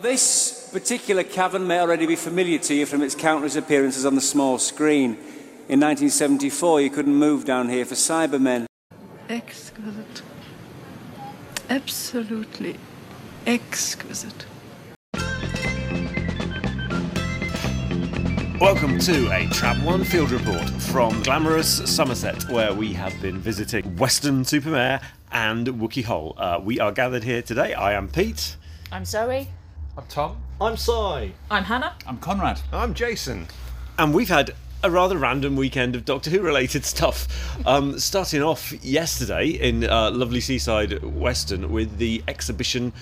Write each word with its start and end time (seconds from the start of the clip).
This 0.00 0.70
particular 0.72 1.22
cavern 1.22 1.66
may 1.66 1.78
already 1.78 2.06
be 2.06 2.16
familiar 2.16 2.58
to 2.60 2.74
you 2.74 2.86
from 2.86 3.02
its 3.02 3.14
countless 3.14 3.56
appearances 3.56 4.06
on 4.06 4.14
the 4.14 4.22
small 4.22 4.56
screen. 4.56 5.18
In 5.68 5.80
1974, 5.80 6.80
you 6.80 6.88
couldn't 6.88 7.14
move 7.14 7.44
down 7.44 7.68
here 7.68 7.84
for 7.84 7.94
Cybermen. 7.94 8.64
Exquisite. 9.28 10.22
Absolutely 11.68 12.78
exquisite. 13.46 14.46
Welcome 18.58 18.98
to 19.00 19.30
a 19.30 19.46
Trap 19.48 19.82
One 19.82 20.04
Field 20.04 20.30
Report 20.30 20.70
from 20.70 21.22
glamorous 21.22 21.82
Somerset, 21.94 22.48
where 22.48 22.72
we 22.72 22.94
have 22.94 23.12
been 23.20 23.38
visiting 23.38 23.94
Weston-super-Mare 23.96 25.02
and 25.32 25.66
Wookey 25.66 26.04
Hole. 26.04 26.34
Uh, 26.38 26.58
we 26.62 26.80
are 26.80 26.92
gathered 26.92 27.24
here 27.24 27.42
today. 27.42 27.74
I 27.74 27.92
am 27.92 28.08
Pete. 28.08 28.56
I'm 28.90 29.04
Zoe. 29.04 29.48
I'm 29.96 30.04
Tom. 30.08 30.38
I'm 30.60 30.76
Si. 30.76 30.92
I'm 31.50 31.64
Hannah. 31.64 31.94
I'm 32.06 32.18
Conrad. 32.18 32.60
I'm 32.72 32.94
Jason. 32.94 33.46
And 33.98 34.14
we've 34.14 34.28
had 34.28 34.52
a 34.82 34.90
rather 34.90 35.16
random 35.18 35.54
weekend 35.54 35.94
of 35.94 36.04
Doctor 36.04 36.30
Who 36.30 36.40
related 36.40 36.84
stuff. 36.84 37.28
Um, 37.66 37.98
starting 37.98 38.42
off 38.42 38.72
yesterday 38.84 39.48
in 39.48 39.84
uh, 39.84 40.10
lovely 40.10 40.40
seaside 40.40 41.02
Weston 41.02 41.70
with 41.70 41.98
the 41.98 42.22
exhibition. 42.26 42.92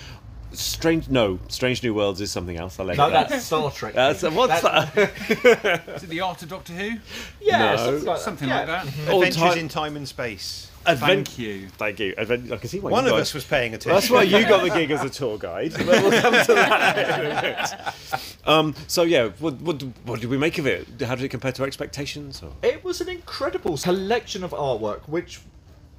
Strange, 0.51 1.07
no, 1.07 1.39
Strange 1.47 1.81
New 1.81 1.93
Worlds 1.93 2.19
is 2.19 2.29
something 2.29 2.57
else. 2.57 2.77
I'll 2.77 2.85
let 2.85 2.97
No, 2.97 3.07
you 3.07 3.13
know. 3.13 3.25
that's 3.29 3.45
Star 3.45 3.71
Trek. 3.71 3.93
That's, 3.93 4.21
what's 4.23 4.61
that? 4.61 4.97
Is 5.95 6.03
it 6.03 6.09
the 6.09 6.19
art 6.19 6.43
of 6.43 6.49
Doctor 6.49 6.73
Who? 6.73 6.97
yeah, 7.39 7.75
No. 7.75 7.77
something 7.77 8.05
like 8.05 8.05
that. 8.05 8.19
Something 8.19 8.49
Yeah. 8.49 8.57
like 8.57 8.67
that. 8.67 8.87
Adventures 9.13 9.35
time- 9.37 9.57
in 9.57 9.69
Time 9.69 9.95
and 9.95 10.07
Space. 10.07 10.67
Advent- 10.85 11.27
Thank 11.27 11.39
you. 11.39 11.67
Thank 11.77 11.99
you. 11.99 12.13
Advent- 12.17 12.51
I 12.51 12.57
can 12.57 12.67
see 12.69 12.79
why 12.79 12.89
One 12.91 13.03
you 13.05 13.11
of 13.11 13.17
guys- 13.17 13.27
us 13.29 13.33
was 13.35 13.43
paying 13.45 13.73
attention. 13.73 13.91
That's 13.93 14.09
why 14.09 14.23
you 14.23 14.47
got 14.47 14.63
the 14.63 14.69
gig 14.71 14.89
as 14.91 15.03
a 15.03 15.09
tour 15.09 15.37
guide. 15.37 15.73
But 15.73 15.85
we'll 15.85 16.21
come 16.21 16.33
to 16.45 16.53
that 16.55 17.21
in 17.21 17.31
a 17.37 17.41
bit. 17.41 18.19
Um, 18.47 18.73
so 18.87 19.03
yeah, 19.03 19.29
what, 19.39 19.55
what, 19.61 19.81
what 20.05 20.19
did 20.21 20.29
we 20.29 20.37
make 20.37 20.57
of 20.57 20.65
it? 20.65 20.87
How 21.01 21.13
did 21.15 21.23
it 21.23 21.29
compare 21.29 21.51
to 21.51 21.61
our 21.61 21.67
expectations? 21.67 22.41
Or? 22.41 22.51
It 22.63 22.83
was 22.83 22.99
an 23.01 23.09
incredible 23.09 23.77
collection 23.77 24.43
of 24.43 24.51
artwork, 24.51 25.01
which 25.07 25.41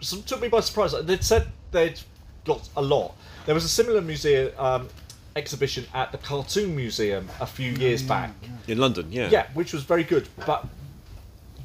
s- 0.01 0.21
took 0.27 0.41
me 0.41 0.49
by 0.49 0.61
surprise. 0.61 0.93
They'd 1.05 1.23
said 1.23 1.47
they'd 1.71 2.01
got 2.45 2.69
a 2.77 2.83
lot. 2.83 3.15
There 3.47 3.55
was 3.55 3.65
a 3.65 3.69
similar 3.69 4.01
museum 4.03 4.51
um, 4.59 4.89
exhibition 5.37 5.85
at 5.95 6.11
the 6.13 6.19
Cartoon 6.19 6.75
Museum 6.75 7.29
a 7.41 7.47
few 7.47 7.71
years 7.73 8.03
back. 8.03 8.33
In 8.67 8.79
London, 8.79 9.11
yeah. 9.13 9.29
Yeah, 9.31 9.47
which 9.55 9.73
was 9.73 9.85
very 9.85 10.05
good, 10.05 10.29
but 10.45 10.67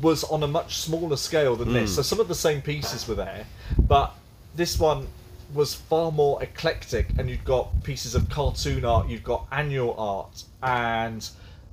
was 0.01 0.23
on 0.25 0.43
a 0.43 0.47
much 0.47 0.77
smaller 0.77 1.17
scale 1.17 1.55
than 1.55 1.73
this. 1.73 1.95
So 1.95 2.01
some 2.01 2.19
of 2.19 2.27
the 2.27 2.35
same 2.35 2.61
pieces 2.61 3.07
were 3.07 3.15
there, 3.15 3.45
but 3.79 4.13
this 4.55 4.79
one 4.79 5.07
was 5.53 5.73
far 5.73 6.11
more 6.11 6.41
eclectic, 6.43 7.07
and 7.17 7.29
you've 7.29 7.45
got 7.45 7.83
pieces 7.83 8.15
of 8.15 8.29
cartoon 8.29 8.83
art, 8.83 9.07
you've 9.07 9.23
got 9.23 9.47
annual 9.51 9.95
art, 9.97 10.43
and 10.61 11.27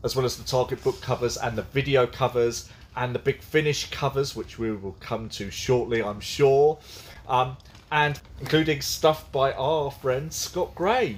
as 0.05 0.15
well 0.15 0.25
as 0.25 0.37
the 0.37 0.45
target 0.45 0.83
book 0.85 1.01
covers 1.01 1.37
and 1.37 1.57
the 1.57 1.63
video 1.63 2.07
covers 2.07 2.69
and 2.97 3.15
the 3.15 3.19
big 3.19 3.41
finish 3.41 3.91
covers, 3.91 4.37
which 4.37 4.59
we 4.59 4.71
will 4.71 4.97
come 5.01 5.29
to 5.31 5.51
shortly, 5.51 6.03
I'm 6.03 6.21
sure, 6.21 6.79
um, 7.29 7.57
and 7.91 8.21
including 8.41 8.81
stuff 8.81 9.31
by 9.33 9.53
our 9.53 9.91
friend 9.91 10.33
Scott 10.33 10.75
Gray, 10.75 11.17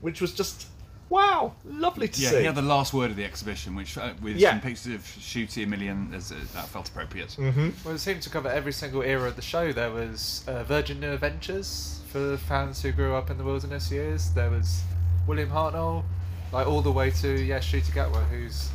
which 0.00 0.20
was 0.20 0.32
just 0.32 0.66
wow, 1.10 1.52
lovely 1.64 2.08
to 2.08 2.20
Yeah, 2.20 2.30
see. 2.30 2.38
he 2.40 2.44
had 2.44 2.54
the 2.54 2.62
last 2.62 2.92
word 2.92 3.10
of 3.10 3.16
the 3.16 3.24
exhibition, 3.24 3.74
which 3.74 3.96
uh, 3.98 4.12
with 4.22 4.36
Yeah. 4.36 4.50
some 4.50 4.60
pictures 4.60 4.94
of 4.94 5.00
Shooty 5.02 5.64
a 5.64 5.66
million, 5.66 6.12
as, 6.14 6.32
uh, 6.32 6.36
that 6.54 6.68
felt 6.68 6.88
appropriate. 6.88 7.36
Well, 7.38 7.94
it 7.94 7.98
seemed 7.98 8.22
to 8.22 8.30
cover 8.30 8.48
every 8.48 8.72
single 8.72 9.02
era 9.02 9.28
of 9.28 9.36
the 9.36 9.42
show. 9.42 9.72
There 9.72 9.90
was 9.90 10.44
uh, 10.46 10.64
Virgin 10.64 11.00
New 11.00 11.12
Adventures 11.12 12.00
for 12.12 12.36
fans 12.36 12.82
who 12.82 12.92
grew 12.92 13.14
up 13.14 13.30
in 13.30 13.38
the 13.38 13.44
wilderness 13.44 13.90
years. 13.90 14.30
There 14.30 14.50
was 14.50 14.82
William 15.26 15.50
Hartnell, 15.50 16.04
like 16.52 16.66
all 16.66 16.82
the 16.82 16.92
way 16.92 17.10
to 17.10 17.28
yeah, 17.42 17.58
Ncuti 17.58 17.92
Gatwa, 17.92 18.26
who's 18.28 18.68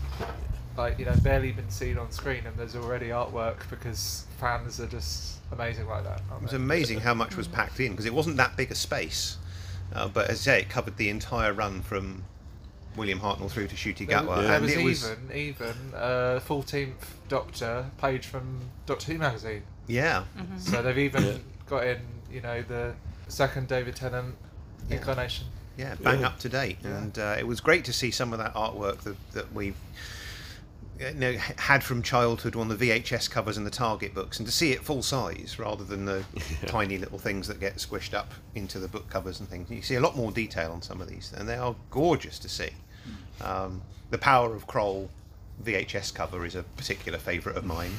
like 0.78 0.98
you 0.98 1.06
know 1.06 1.16
barely 1.24 1.52
been 1.52 1.70
seen 1.70 1.98
on 1.98 2.12
screen, 2.12 2.46
and 2.48 2.58
there's 2.58 2.76
already 2.76 3.08
artwork 3.10 3.70
because 3.70 4.26
fans 4.40 4.80
are 4.80 4.88
just 4.88 5.38
amazing 5.52 5.88
like 5.88 6.04
that. 6.04 6.20
It 6.38 6.42
was 6.42 6.52
they? 6.52 6.58
amazing 6.58 7.00
how 7.02 7.14
much 7.14 7.36
was 7.36 7.48
packed 7.48 7.80
in 7.80 7.92
because 7.92 8.06
it 8.06 8.14
wasn't 8.14 8.38
that 8.38 8.56
big 8.58 8.72
a 8.72 8.76
space. 8.76 9.38
Uh, 9.94 10.08
but 10.08 10.30
as 10.30 10.40
I 10.40 10.42
say, 10.42 10.60
it 10.62 10.70
covered 10.70 10.98
the 10.98 11.10
entire 11.10 11.54
run 11.54 11.82
from 11.84 12.24
William 12.96 13.20
Hartnell 13.20 13.50
through 13.50 13.68
to 13.68 13.76
Ncuti 13.76 14.08
Gatwa. 14.08 14.42
there 14.42 14.54
and 14.54 14.62
was 14.64 14.74
it 14.74 14.84
was, 14.84 15.12
even 15.12 15.36
even 15.36 15.76
uh, 15.96 16.40
14th 16.48 16.94
Doctor 17.30 17.86
page 17.98 18.26
from 18.28 18.60
Doctor 18.86 19.12
Who 19.14 19.18
magazine. 19.18 19.64
yeah. 19.88 20.24
So 20.60 20.82
they've 20.82 20.98
even 20.98 21.44
got 21.68 21.86
in, 21.88 22.00
you 22.32 22.42
know, 22.42 22.62
the 22.62 22.94
second 23.28 23.68
David 23.68 23.96
Tennant 23.96 24.36
Yeah. 24.90 24.98
incarnation. 24.98 25.48
Yeah, 25.78 25.96
bang 25.96 26.24
up 26.24 26.38
to 26.40 26.50
date, 26.50 26.78
and 26.84 27.18
uh, 27.18 27.36
it 27.40 27.48
was 27.48 27.60
great 27.60 27.84
to 27.86 27.94
see 27.94 28.12
some 28.12 28.32
of 28.32 28.38
that 28.38 28.54
artwork 28.54 29.00
that, 29.02 29.16
that 29.32 29.52
we've 29.54 29.76
you 31.00 31.14
know, 31.14 31.34
had 31.34 31.84
from 31.84 32.02
childhood 32.02 32.56
on 32.56 32.68
the 32.68 32.76
VHS 32.76 33.30
covers 33.30 33.58
and 33.58 33.66
the 33.66 33.72
Target 33.72 34.14
books, 34.14 34.40
and 34.40 34.48
to 34.48 34.52
see 34.52 34.72
it 34.72 34.84
full 34.84 35.02
size 35.02 35.58
rather 35.60 35.84
than 35.84 36.06
the 36.06 36.24
tiny 36.68 36.98
little 36.98 37.20
things 37.20 37.48
that 37.48 37.60
get 37.60 37.78
squished 37.78 38.14
up 38.14 38.32
into 38.56 38.80
the 38.80 38.88
book 38.88 39.10
covers 39.10 39.40
and 39.40 39.50
things. 39.50 39.70
You 39.70 39.82
see 39.82 39.96
a 39.96 40.02
lot 40.02 40.16
more 40.16 40.32
detail 40.32 40.72
on 40.72 40.82
some 40.82 41.02
of 41.02 41.10
these, 41.10 41.34
and 41.36 41.48
they 41.48 41.56
are 41.56 41.76
gorgeous 41.90 42.40
to 42.40 42.50
see. 42.50 42.70
Um, 43.42 43.82
the 44.12 44.18
Power 44.18 44.56
of 44.56 44.68
Kroll 44.68 45.10
VHS 45.64 46.14
cover 46.14 46.46
is 46.46 46.56
a 46.56 46.64
particular 46.64 47.18
favourite 47.18 47.58
of 47.58 47.66
mine. 47.66 47.92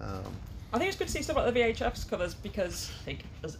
Um, 0.00 0.32
I 0.72 0.78
think 0.78 0.88
it's 0.88 0.98
good 0.98 1.08
to 1.08 1.12
see 1.12 1.22
stuff 1.22 1.36
like 1.36 1.52
the 1.52 1.60
VHS 1.60 2.08
covers 2.08 2.34
because 2.34 2.90
I 3.00 3.04
think, 3.04 3.24
as 3.42 3.56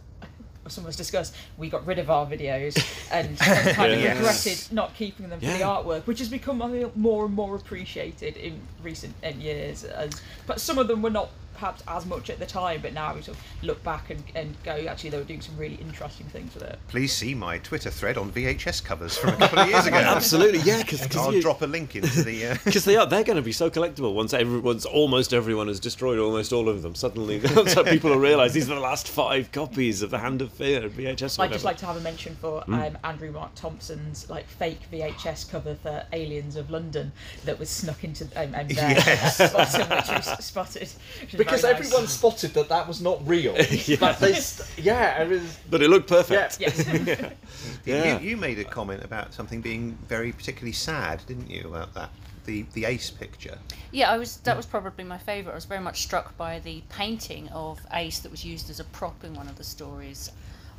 some 0.71 0.83
of 0.85 0.89
us 0.89 0.95
discussed, 0.95 1.35
we 1.57 1.69
got 1.69 1.85
rid 1.85 1.99
of 1.99 2.09
our 2.09 2.25
videos 2.25 2.77
and, 3.11 3.27
and 3.29 3.75
kind 3.75 3.91
of 3.93 3.99
Yes. 3.99 4.17
regretted 4.17 4.73
not 4.73 4.93
keeping 4.95 5.29
them 5.29 5.39
for 5.39 5.45
the 5.47 5.59
artwork, 5.63 6.05
which 6.07 6.19
has 6.19 6.29
become 6.29 6.57
more 6.95 7.25
and 7.25 7.33
more 7.35 7.55
appreciated 7.55 8.37
in 8.37 8.59
recent 8.83 9.13
years. 9.37 9.83
As 9.83 10.21
but 10.47 10.59
some 10.61 10.77
of 10.77 10.87
them 10.87 11.01
were 11.01 11.09
not 11.09 11.29
perhaps 11.59 11.83
as 11.87 12.05
much 12.05 12.29
at 12.29 12.39
the 12.39 12.45
time, 12.45 12.79
but 12.81 12.93
now 12.93 13.13
we 13.13 13.21
sort 13.21 13.37
of 13.37 13.43
look 13.63 13.83
back 13.83 14.09
and, 14.09 14.23
and 14.35 14.55
go, 14.63 14.71
actually, 14.71 15.09
they 15.09 15.17
were 15.17 15.23
doing 15.25 15.41
some 15.41 15.57
really 15.57 15.75
interesting 15.75 16.25
things 16.27 16.53
with 16.53 16.63
it. 16.63 16.79
please 16.87 17.11
see 17.11 17.35
my 17.35 17.57
Twitter 17.59 17.89
thread 17.89 18.17
on 18.17 18.31
VHS 18.31 18.83
covers 18.83 19.17
from 19.17 19.31
a 19.33 19.37
couple 19.37 19.59
of 19.59 19.69
years 19.69 19.85
ago. 19.85 19.97
Absolutely, 20.19 20.59
yeah, 20.59 20.81
because 20.81 21.15
I'll 21.15 21.39
drop 21.41 21.61
a 21.61 21.65
link 21.65 21.95
into 21.95 22.23
the. 22.23 22.47
Uh, 22.47 22.55
because 22.65 22.85
they 22.85 22.95
are 22.95 23.05
they're 23.05 23.23
going 23.23 23.35
to 23.35 23.41
be 23.41 23.51
so 23.51 23.69
collectible 23.69 24.13
once 24.13 24.33
everyone's 24.33 24.85
almost 24.85 25.33
everyone 25.33 25.67
has 25.67 25.79
destroyed 25.79 26.17
almost 26.19 26.53
all 26.53 26.69
of 26.69 26.81
them 26.81 26.95
suddenly 26.95 27.39
so 27.67 27.83
people 27.83 28.09
will 28.11 28.19
realize 28.19 28.53
these 28.53 28.69
are 28.69 28.75
the 28.75 28.79
last 28.79 29.07
five 29.07 29.51
copies 29.51 30.01
of 30.01 30.09
the 30.11 30.17
hand 30.19 30.41
of 30.41 30.51
fear 30.53 30.87
VHS 30.89 31.39
I'd 31.39 31.51
just 31.51 31.65
like 31.65 31.77
to 31.77 31.85
have 31.85 31.97
a 31.97 32.01
mention 32.01 32.35
for 32.35 32.61
Hmm. 32.61 32.73
um, 32.75 32.97
Andrew 33.03 33.31
Mark 33.31 33.53
Thompson's 33.55 34.29
like 34.29 34.47
fake 34.47 34.79
VHS 34.91 35.49
cover 35.49 35.75
for 35.75 36.03
Aliens 36.13 36.55
of 36.55 36.69
London 36.69 37.11
that 37.45 37.57
was 37.59 37.69
snuck 37.69 38.03
into 38.03 38.25
um, 38.35 38.53
and 38.55 38.69
there 38.69 38.89
Yes. 38.91 39.37
bottom, 39.51 39.89
which 39.89 40.07
was 40.09 40.45
spotted. 40.45 40.89
which 41.21 41.33
was 41.33 41.47
because 41.49 41.61
very 41.61 41.73
nice. 41.73 41.85
everyone 41.85 42.07
spotted 42.07 42.53
that 42.53 42.69
that 42.69 42.87
was 42.87 43.01
not 43.01 43.25
real. 43.27 43.53
But 43.99 44.19
they, 44.19 44.39
yeah, 44.77 45.21
it 45.21 45.29
was. 45.29 45.57
but 45.69 45.81
it 45.81 45.89
looked 45.89 46.07
perfect 46.09 46.59
Yeah. 46.59 46.69
Yes. 46.75 47.31
Yeah. 47.85 48.19
You, 48.19 48.29
you 48.29 48.37
made 48.37 48.59
a 48.59 48.63
comment 48.63 49.03
about 49.03 49.33
something 49.33 49.61
being 49.61 49.97
very 50.07 50.31
particularly 50.31 50.73
sad, 50.73 51.21
didn't 51.27 51.49
you, 51.49 51.67
about 51.67 51.93
that? 51.95 52.09
The 52.45 52.65
the 52.73 52.85
Ace 52.85 53.09
picture. 53.09 53.57
Yeah, 53.91 54.11
I 54.11 54.17
was. 54.17 54.37
That 54.37 54.57
was 54.57 54.65
probably 54.65 55.03
my 55.03 55.17
favourite. 55.17 55.53
I 55.53 55.55
was 55.55 55.65
very 55.65 55.81
much 55.81 56.01
struck 56.01 56.37
by 56.37 56.59
the 56.59 56.81
painting 56.89 57.47
of 57.49 57.79
Ace 57.93 58.19
that 58.19 58.31
was 58.31 58.43
used 58.45 58.69
as 58.69 58.79
a 58.79 58.85
prop 58.85 59.23
in 59.23 59.33
one 59.33 59.47
of 59.47 59.57
the 59.57 59.63
stories, 59.63 60.31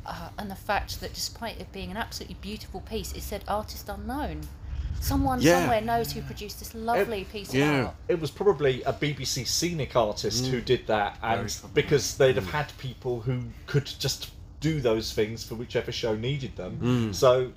uh, 0.05 0.29
and 0.37 0.49
the 0.49 0.55
fact 0.55 0.99
that 1.01 1.13
despite 1.13 1.59
it 1.59 1.71
being 1.71 1.91
an 1.91 1.97
absolutely 1.97 2.37
beautiful 2.41 2.81
piece, 2.81 3.13
it 3.13 3.23
said 3.23 3.43
"artist 3.47 3.89
unknown." 3.89 4.41
Someone 4.99 5.41
Yeah. 5.41 5.59
somewhere 5.61 5.81
knows 5.81 6.11
who 6.11 6.21
produced 6.21 6.59
this 6.59 6.73
lovely 6.75 7.23
piece 7.25 7.49
of 7.49 7.55
Yeah. 7.55 7.83
art. 7.85 7.95
It 8.07 8.19
was 8.19 8.29
probably 8.31 8.83
a 8.83 8.93
BBC 8.93 9.45
scenic 9.45 9.95
artist 9.95 10.43
Mm. 10.45 10.49
who 10.49 10.61
did 10.61 10.87
that, 10.87 11.17
and 11.23 11.55
because 11.73 12.17
they'd 12.17 12.35
have 12.35 12.51
had 12.51 12.71
people 12.77 13.21
who 13.21 13.43
could 13.67 13.85
just 13.99 14.29
do 14.59 14.79
those 14.79 15.11
things 15.13 15.43
for 15.43 15.55
whichever 15.55 15.91
show 15.91 16.15
needed 16.15 16.55
them. 16.55 16.79
Mm. 16.81 17.15
So 17.15 17.51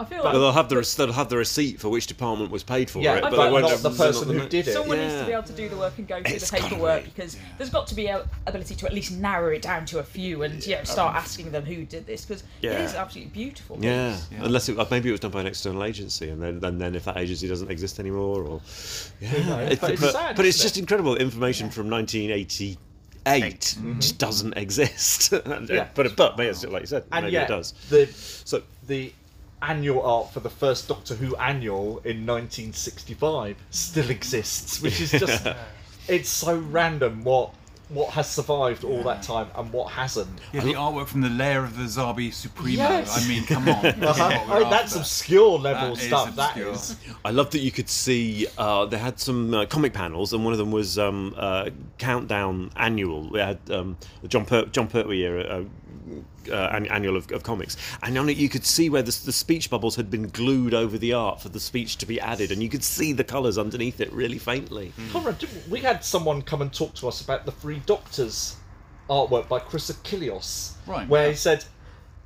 I 0.00 0.04
feel 0.04 0.18
Well, 0.22 0.32
like 0.32 0.32
they'll 0.32 0.52
have 0.52 0.68
the 0.70 0.76
rec- 0.78 0.86
they'll 0.86 1.12
have 1.12 1.28
the 1.28 1.36
receipt 1.36 1.78
for 1.78 1.90
which 1.90 2.06
department 2.06 2.50
was 2.50 2.62
paid 2.62 2.88
for 2.88 3.00
yeah, 3.00 3.16
it, 3.16 3.20
but, 3.22 3.32
but, 3.32 3.44
they 3.44 3.50
won't 3.52 3.62
not 3.64 3.70
have 3.72 3.82
the 3.82 3.90
person 3.90 4.28
who 4.30 4.48
did 4.48 4.66
it. 4.66 4.72
Someone 4.72 4.96
needs 4.98 5.14
to 5.14 5.26
be 5.26 5.32
able 5.32 5.42
to 5.42 5.52
do 5.52 5.68
the 5.68 5.76
work 5.76 5.92
and 5.98 6.08
go 6.08 6.22
through 6.22 6.34
It's 6.34 6.50
the 6.50 6.56
paperwork 6.56 7.04
be, 7.04 7.10
because 7.10 7.36
there's 7.58 7.68
got 7.68 7.86
to 7.88 7.94
be 7.94 8.06
a 8.06 8.26
ability 8.46 8.74
to 8.76 8.86
at 8.86 8.94
least 8.94 9.12
narrow 9.12 9.50
it 9.52 9.60
down 9.60 9.84
to 9.86 9.98
a 9.98 10.02
few 10.02 10.42
and 10.42 10.66
you 10.66 10.76
know, 10.76 10.84
start 10.84 11.14
asking 11.16 11.50
them 11.52 11.64
who 11.66 11.84
did 11.84 12.06
this 12.06 12.24
because 12.24 12.42
it 12.42 12.46
Yeah. 12.62 12.82
is 12.82 12.94
absolutely 12.94 13.30
beautiful. 13.32 13.76
Yeah, 13.78 14.12
piece. 14.14 14.28
Yeah. 14.32 14.44
unless 14.46 14.68
it, 14.70 14.78
uh, 14.78 14.86
maybe 14.90 15.10
it 15.10 15.12
was 15.12 15.20
done 15.20 15.32
by 15.32 15.40
an 15.42 15.46
external 15.46 15.84
agency, 15.84 16.30
and 16.30 16.42
then, 16.42 16.64
and 16.64 16.80
then 16.80 16.94
if 16.94 17.04
that 17.04 17.18
agency 17.18 17.46
doesn't 17.46 17.70
exist 17.70 18.00
anymore, 18.00 18.42
or 18.44 18.60
yeah, 19.20 19.32
knows? 19.46 19.72
It's- 19.72 19.78
But 19.80 19.90
it's 19.90 20.00
but, 20.00 20.12
sad, 20.12 20.36
but 20.36 20.46
it's 20.46 20.56
isn't 20.56 20.64
just 20.68 20.78
incredible 20.78 21.16
information 21.16 21.68
from 21.70 21.90
1988 21.90 23.76
just 23.98 24.18
doesn't 24.18 24.56
exist. 24.56 25.32
And, 25.32 25.68
Yeah. 25.70 25.88
But 25.94 26.16
but 26.16 26.38
maybe 26.38 26.50
it's 26.50 26.64
like 26.64 26.82
you 26.82 26.86
said, 26.86 27.04
and 27.12 27.24
maybe 27.26 27.34
yet, 27.34 27.50
it 27.50 27.52
does. 27.52 27.72
the 27.90 28.06
So 28.06 28.62
the 28.86 29.12
annual 29.62 30.02
art 30.02 30.32
for 30.32 30.40
the 30.40 30.50
first 30.50 30.88
Doctor 30.88 31.14
Who 31.14 31.36
annual 31.36 31.98
in 32.04 32.24
1965 32.26 33.56
still 33.70 34.10
exists, 34.10 34.80
which 34.82 35.00
is 35.00 35.10
just 35.10 35.46
it's 36.08 36.28
so 36.28 36.56
random 36.58 37.24
what 37.24 37.54
what 37.88 38.10
has 38.10 38.30
survived 38.30 38.84
all 38.84 39.02
that 39.02 39.20
time 39.20 39.48
and 39.56 39.72
what 39.72 39.90
hasn't. 39.90 40.28
Yeah, 40.52 40.60
the 40.60 40.74
artwork 40.74 41.08
from 41.08 41.22
the 41.22 41.28
lair 41.28 41.64
of 41.64 41.76
the 41.76 41.82
Zarbi 41.82 42.32
Supremo. 42.32 42.70
Yes. 42.76 43.24
I 43.24 43.28
mean, 43.28 43.44
come 43.44 43.68
on. 43.68 43.84
Uh-huh. 43.84 44.30
what 44.46 44.60
we're 44.60 44.66
Oh, 44.66 44.70
that's 44.70 44.92
after. 44.92 45.00
obscure 45.00 45.58
level 45.58 45.96
That 45.96 46.00
is 46.00 46.06
stuff. 46.06 46.36
That 46.36 46.50
obscure. 46.56 46.70
is. 46.72 46.96
I 47.24 47.30
love 47.32 47.50
that 47.50 47.58
you 47.58 47.72
could 47.72 47.88
see 47.88 48.46
uh, 48.56 48.86
they 48.86 48.96
had 48.96 49.18
some 49.18 49.52
uh, 49.52 49.66
comic 49.66 49.92
panels, 49.92 50.32
and 50.32 50.44
one 50.44 50.52
of 50.52 50.60
them 50.60 50.70
was 50.70 51.00
um, 51.00 51.34
uh, 51.36 51.70
countdown 51.98 52.70
annual. 52.76 53.28
They 53.30 53.40
had 53.44 53.58
um, 53.72 53.96
the 54.22 54.28
John 54.28 54.44
per- 54.46 54.66
Jon 54.66 54.86
Pertwee 54.86 55.16
year. 55.16 55.66
Uh, 56.50 56.80
annual 56.90 57.16
of, 57.16 57.30
of 57.32 57.42
comics, 57.42 57.76
and 58.02 58.16
on 58.16 58.28
it 58.28 58.36
you 58.36 58.48
could 58.48 58.64
see 58.64 58.88
where 58.88 59.02
the, 59.02 59.20
the 59.26 59.32
speech 59.32 59.68
bubbles 59.68 59.96
had 59.96 60.10
been 60.10 60.28
glued 60.28 60.72
over 60.72 60.96
the 60.96 61.12
art 61.12 61.40
for 61.40 61.50
the 61.50 61.60
speech 61.60 61.96
to 61.98 62.06
be 62.06 62.18
added, 62.20 62.50
and 62.50 62.62
you 62.62 62.68
could 62.68 62.82
see 62.82 63.12
the 63.12 63.22
colours 63.24 63.58
underneath 63.58 64.00
it 64.00 64.10
really 64.12 64.38
faintly. 64.38 64.92
Conrad, 65.12 65.44
we 65.68 65.80
had 65.80 66.02
someone 66.02 66.40
come 66.40 66.62
and 66.62 66.72
talk 66.72 66.94
to 66.94 67.08
us 67.08 67.20
about 67.20 67.44
the 67.44 67.52
Three 67.52 67.80
Doctors 67.84 68.56
artwork 69.08 69.48
by 69.48 69.58
Chris 69.58 69.90
Achilleos, 69.90 70.72
Right, 70.86 71.06
where 71.08 71.24
yeah. 71.24 71.30
he 71.30 71.36
said 71.36 71.64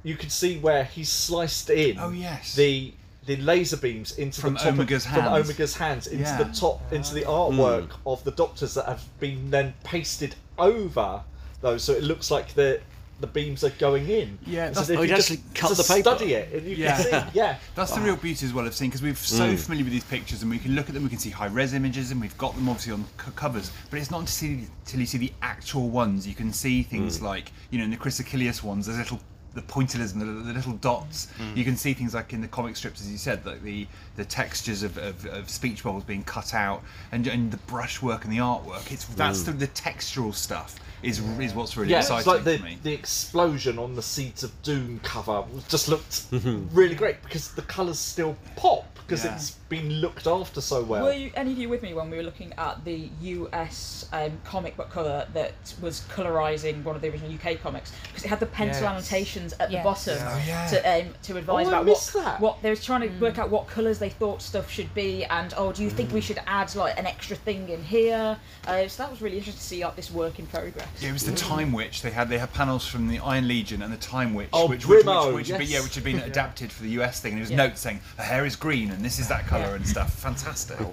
you 0.04 0.16
could 0.16 0.30
see 0.30 0.58
where 0.58 0.84
he 0.84 1.02
sliced 1.02 1.70
in. 1.70 1.98
Oh, 1.98 2.10
yes. 2.10 2.54
The 2.54 2.92
the 3.26 3.36
laser 3.36 3.78
beams 3.78 4.18
into 4.18 4.38
From 4.40 4.52
the 4.52 4.60
top 4.60 4.68
Omega's 4.74 5.06
of, 5.06 5.12
from 5.12 5.22
hands. 5.22 5.44
Omega's 5.48 5.76
hands 5.76 6.06
into 6.08 6.24
Yeah. 6.24 6.42
the 6.42 6.52
top 6.52 6.92
into 6.92 7.14
the 7.14 7.22
artwork 7.22 7.90
of 8.06 8.22
the 8.22 8.32
Doctors 8.32 8.74
that 8.74 8.84
have 8.86 9.02
been 9.18 9.50
then 9.50 9.72
pasted 9.82 10.36
over 10.58 11.22
those, 11.62 11.82
so 11.82 11.94
it 11.94 12.02
looks 12.02 12.30
like 12.30 12.52
the 12.54 12.80
the 13.20 13.26
beams 13.26 13.62
are 13.64 13.70
going 13.70 14.08
in. 14.08 14.38
Yeah, 14.46 14.68
that's- 14.68 14.88
so 14.88 14.94
oh, 14.94 15.02
you 15.02 15.08
he'd 15.08 15.16
just- 15.16 15.30
actually 15.30 15.44
cut 15.54 15.68
just 15.68 15.86
the 15.86 15.94
paper. 15.94 16.16
Study 16.16 16.34
it, 16.34 16.52
and 16.52 16.66
you 16.66 16.76
Yeah. 16.76 16.96
can 16.96 17.04
see. 17.32 17.38
Yeah. 17.38 17.58
That's 17.74 17.92
the 17.92 18.00
real 18.00 18.16
beauty 18.16 18.44
as 18.44 18.52
well 18.52 18.66
of 18.66 18.74
seeing 18.74 18.90
because 18.90 19.02
we're 19.02 19.14
so 19.14 19.44
mm. 19.52 19.58
familiar 19.58 19.84
with 19.84 19.92
these 19.92 20.04
pictures 20.04 20.42
and 20.42 20.50
we 20.50 20.58
can 20.58 20.74
look 20.74 20.88
at 20.88 20.94
them, 20.94 21.04
we 21.04 21.08
can 21.08 21.18
see 21.18 21.30
high 21.30 21.46
res 21.46 21.74
images 21.74 22.10
and 22.10 22.20
we've 22.20 22.36
got 22.38 22.54
them 22.54 22.68
obviously 22.68 22.92
on 22.92 23.04
c- 23.04 23.30
covers, 23.36 23.70
but 23.90 23.98
it's 23.98 24.10
not 24.10 24.20
until 24.20 24.50
you, 24.50 24.66
till 24.84 25.00
you 25.00 25.06
see 25.06 25.18
the 25.18 25.32
actual 25.42 25.88
ones 25.88 26.26
you 26.26 26.34
can 26.34 26.52
see 26.52 26.82
things 26.82 27.18
mm. 27.18 27.22
like 27.22 27.52
you 27.70 27.78
know 27.78 27.84
in 27.84 27.90
the 27.90 27.96
Chris 27.96 28.20
Achilleos 28.20 28.62
ones, 28.62 28.86
there's 28.86 28.98
little 28.98 29.20
the 29.54 29.62
pointillers 29.62 30.12
and 30.12 30.20
the, 30.20 30.26
the 30.26 30.52
little 30.52 30.74
dots. 30.74 31.28
Mm. 31.38 31.56
You 31.56 31.64
can 31.64 31.76
see 31.76 31.94
things 31.94 32.14
like 32.14 32.32
in 32.32 32.40
the 32.40 32.48
comic 32.48 32.76
strips, 32.76 33.00
as 33.00 33.10
you 33.10 33.18
said, 33.18 33.44
like 33.46 33.62
the 33.62 33.86
the 34.16 34.24
textures 34.24 34.82
of, 34.82 34.98
of, 34.98 35.24
of 35.26 35.48
speech 35.48 35.82
bubbles 35.82 36.04
being 36.04 36.24
cut 36.24 36.54
out 36.54 36.82
and 37.12 37.26
and 37.26 37.50
the 37.50 37.56
brushwork 37.58 38.24
and 38.24 38.32
the 38.32 38.38
artwork. 38.38 38.92
It's 38.92 39.04
that's 39.06 39.42
mm. 39.42 39.46
the, 39.46 39.52
the 39.52 39.68
textural 39.68 40.34
stuff 40.34 40.76
is 41.02 41.20
is 41.38 41.54
what's 41.54 41.76
really 41.76 41.90
Yeah, 41.90 41.98
exciting 41.98 42.18
it's 42.18 42.26
like 42.26 42.44
the, 42.44 42.58
for 42.58 42.64
me. 42.64 42.78
the 42.82 42.92
explosion 42.92 43.78
on 43.78 43.94
the 43.94 44.02
Seeds 44.02 44.42
of 44.42 44.62
Doom 44.62 45.00
cover 45.02 45.44
just 45.68 45.88
looked 45.88 46.26
really 46.32 46.94
great 46.94 47.22
because 47.22 47.52
the 47.52 47.62
colours 47.62 47.98
still 47.98 48.36
pop 48.56 48.93
because 49.06 49.24
Yeah. 49.24 49.34
it's 49.34 49.50
been 49.68 49.90
looked 50.00 50.26
after 50.26 50.60
so 50.60 50.82
well. 50.82 51.04
Were 51.04 51.12
you, 51.12 51.30
any 51.34 51.52
of 51.52 51.58
you 51.58 51.68
with 51.68 51.82
me 51.82 51.92
when 51.94 52.10
we 52.10 52.16
were 52.16 52.22
looking 52.22 52.52
at 52.58 52.84
the 52.84 53.08
US 53.22 54.06
um, 54.12 54.32
comic 54.44 54.76
book 54.76 54.90
cover 54.90 55.26
that 55.34 55.52
was 55.80 56.02
colorizing 56.14 56.82
one 56.84 56.96
of 56.96 57.02
the 57.02 57.08
original 57.10 57.32
UK 57.32 57.60
comics? 57.60 57.92
Because 58.08 58.24
it 58.24 58.28
had 58.28 58.40
the 58.40 58.46
pencil 58.46 58.82
Yes. 58.84 58.92
annotations 58.92 59.52
at 59.60 59.70
the 59.70 59.78
bottom 59.78 60.16
Oh, 60.20 60.42
yeah. 60.46 60.66
to 60.68 61.00
um, 61.06 61.14
to 61.24 61.36
advise 61.36 61.66
Oh, 61.66 61.70
about 61.70 61.84
missed 61.84 62.14
what 62.14 62.24
that. 62.24 62.40
what 62.40 62.62
they 62.62 62.70
was 62.70 62.84
trying 62.84 63.02
to 63.02 63.08
work 63.20 63.38
out 63.38 63.50
what 63.50 63.66
colors 63.66 63.98
they 63.98 64.08
thought 64.10 64.40
stuff 64.42 64.70
should 64.70 64.92
be, 64.94 65.24
and 65.24 65.52
oh, 65.56 65.72
do 65.72 65.82
you 65.82 65.90
think 65.90 66.12
we 66.12 66.20
should 66.20 66.40
add 66.46 66.74
like 66.74 66.98
an 66.98 67.06
extra 67.06 67.36
thing 67.36 67.68
in 67.68 67.82
here? 67.82 68.38
Uh, 68.66 68.88
so 68.88 69.02
that 69.02 69.10
was 69.10 69.20
really 69.20 69.36
interesting 69.38 69.58
to 69.60 69.64
see 69.66 69.84
like 69.84 69.96
this 69.96 70.10
work 70.10 70.38
in 70.38 70.46
progress. 70.46 70.86
Yeah, 71.00 71.10
it 71.10 71.12
was 71.12 71.24
the 71.24 71.34
Time 71.34 71.72
Witch. 71.72 72.02
They 72.02 72.10
had 72.10 72.28
they 72.28 72.38
had 72.38 72.52
panels 72.52 72.86
from 72.86 73.08
the 73.08 73.18
Iron 73.20 73.48
Legion 73.48 73.82
and 73.82 73.92
the 73.92 73.96
Time 73.98 74.34
Witch, 74.34 74.48
Oh, 74.52 74.68
which, 74.68 74.86
which, 74.86 75.04
Brimo, 75.04 75.26
which, 75.26 75.34
which 75.34 75.48
had 75.48 75.58
been, 75.58 75.68
yeah, 75.68 75.82
which 75.82 75.94
had 75.94 76.04
been 76.04 76.18
adapted 76.32 76.72
for 76.72 76.82
the 76.82 76.90
US 77.00 77.20
thing. 77.20 77.32
And 77.32 77.40
it 77.40 77.42
was 77.42 77.50
Yeah. 77.50 77.56
notes 77.58 77.80
saying 77.80 78.00
her 78.16 78.22
hair 78.24 78.44
is 78.46 78.56
green 78.56 78.90
and 78.94 79.04
this 79.04 79.18
is 79.18 79.28
that 79.28 79.46
color 79.46 79.74
and 79.74 79.86
stuff. 79.86 80.12
Fantastic. 80.14 80.78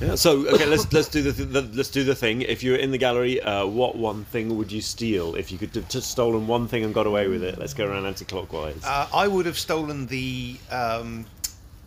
Yeah, 0.00 0.16
so 0.16 0.44
okay, 0.48 0.66
let's 0.66 0.92
let's 0.92 1.06
do 1.06 1.22
the, 1.22 1.32
th- 1.32 1.50
the 1.50 1.62
let's 1.72 1.88
do 1.88 2.02
the 2.02 2.16
thing. 2.16 2.42
If 2.42 2.64
you 2.64 2.72
were 2.72 2.78
in 2.78 2.90
the 2.90 2.98
gallery, 2.98 3.40
uh, 3.40 3.64
what 3.64 3.96
one 3.96 4.24
thing 4.24 4.56
would 4.56 4.72
you 4.72 4.80
steal 4.80 5.36
if 5.36 5.52
you 5.52 5.56
could 5.56 5.72
have 5.76 5.88
just 5.88 6.10
stolen 6.10 6.48
one 6.48 6.66
thing 6.66 6.82
and 6.82 6.92
got 6.92 7.06
away 7.06 7.28
with 7.28 7.44
it? 7.44 7.58
Let's 7.58 7.74
go 7.74 7.86
around 7.86 8.04
anti-clockwise. 8.04 8.82
Uh, 8.84 9.06
I 9.14 9.28
would 9.28 9.46
have 9.46 9.56
stolen 9.56 10.06
the 10.06 10.56
um, 10.72 11.26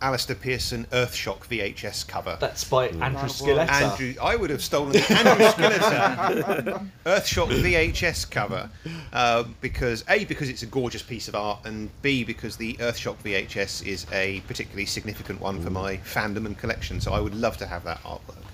Alister 0.00 0.34
Pearson 0.34 0.84
Earthshock 0.86 1.40
VHS 1.40 2.06
cover. 2.06 2.36
That's 2.40 2.64
by 2.64 2.88
Andrew 2.88 3.28
Skilleter. 3.28 3.68
Andrew, 3.68 4.14
I 4.22 4.36
would 4.36 4.50
have 4.50 4.62
stolen 4.62 4.92
the 4.92 5.12
Andrew 5.12 5.46
Skilleter 5.48 6.88
Earthshock 7.04 7.48
VHS 7.48 8.30
cover 8.30 8.70
uh, 9.12 9.44
because 9.60 10.04
a 10.08 10.24
because 10.24 10.48
it's 10.48 10.62
a 10.62 10.66
gorgeous 10.66 11.02
piece 11.02 11.28
of 11.28 11.34
art 11.34 11.60
and 11.64 11.90
b 12.02 12.24
because 12.24 12.56
the 12.56 12.74
Earthshock 12.74 13.16
VHS 13.22 13.86
is 13.86 14.06
a 14.12 14.40
particularly 14.40 14.86
significant 14.86 15.40
one 15.40 15.60
for 15.60 15.70
my 15.70 15.96
fandom 15.98 16.46
and 16.46 16.56
collection. 16.56 17.00
So 17.00 17.12
I 17.12 17.20
would 17.20 17.34
love 17.34 17.56
to 17.58 17.66
have 17.66 17.84
that 17.84 18.02
artwork. 18.02 18.47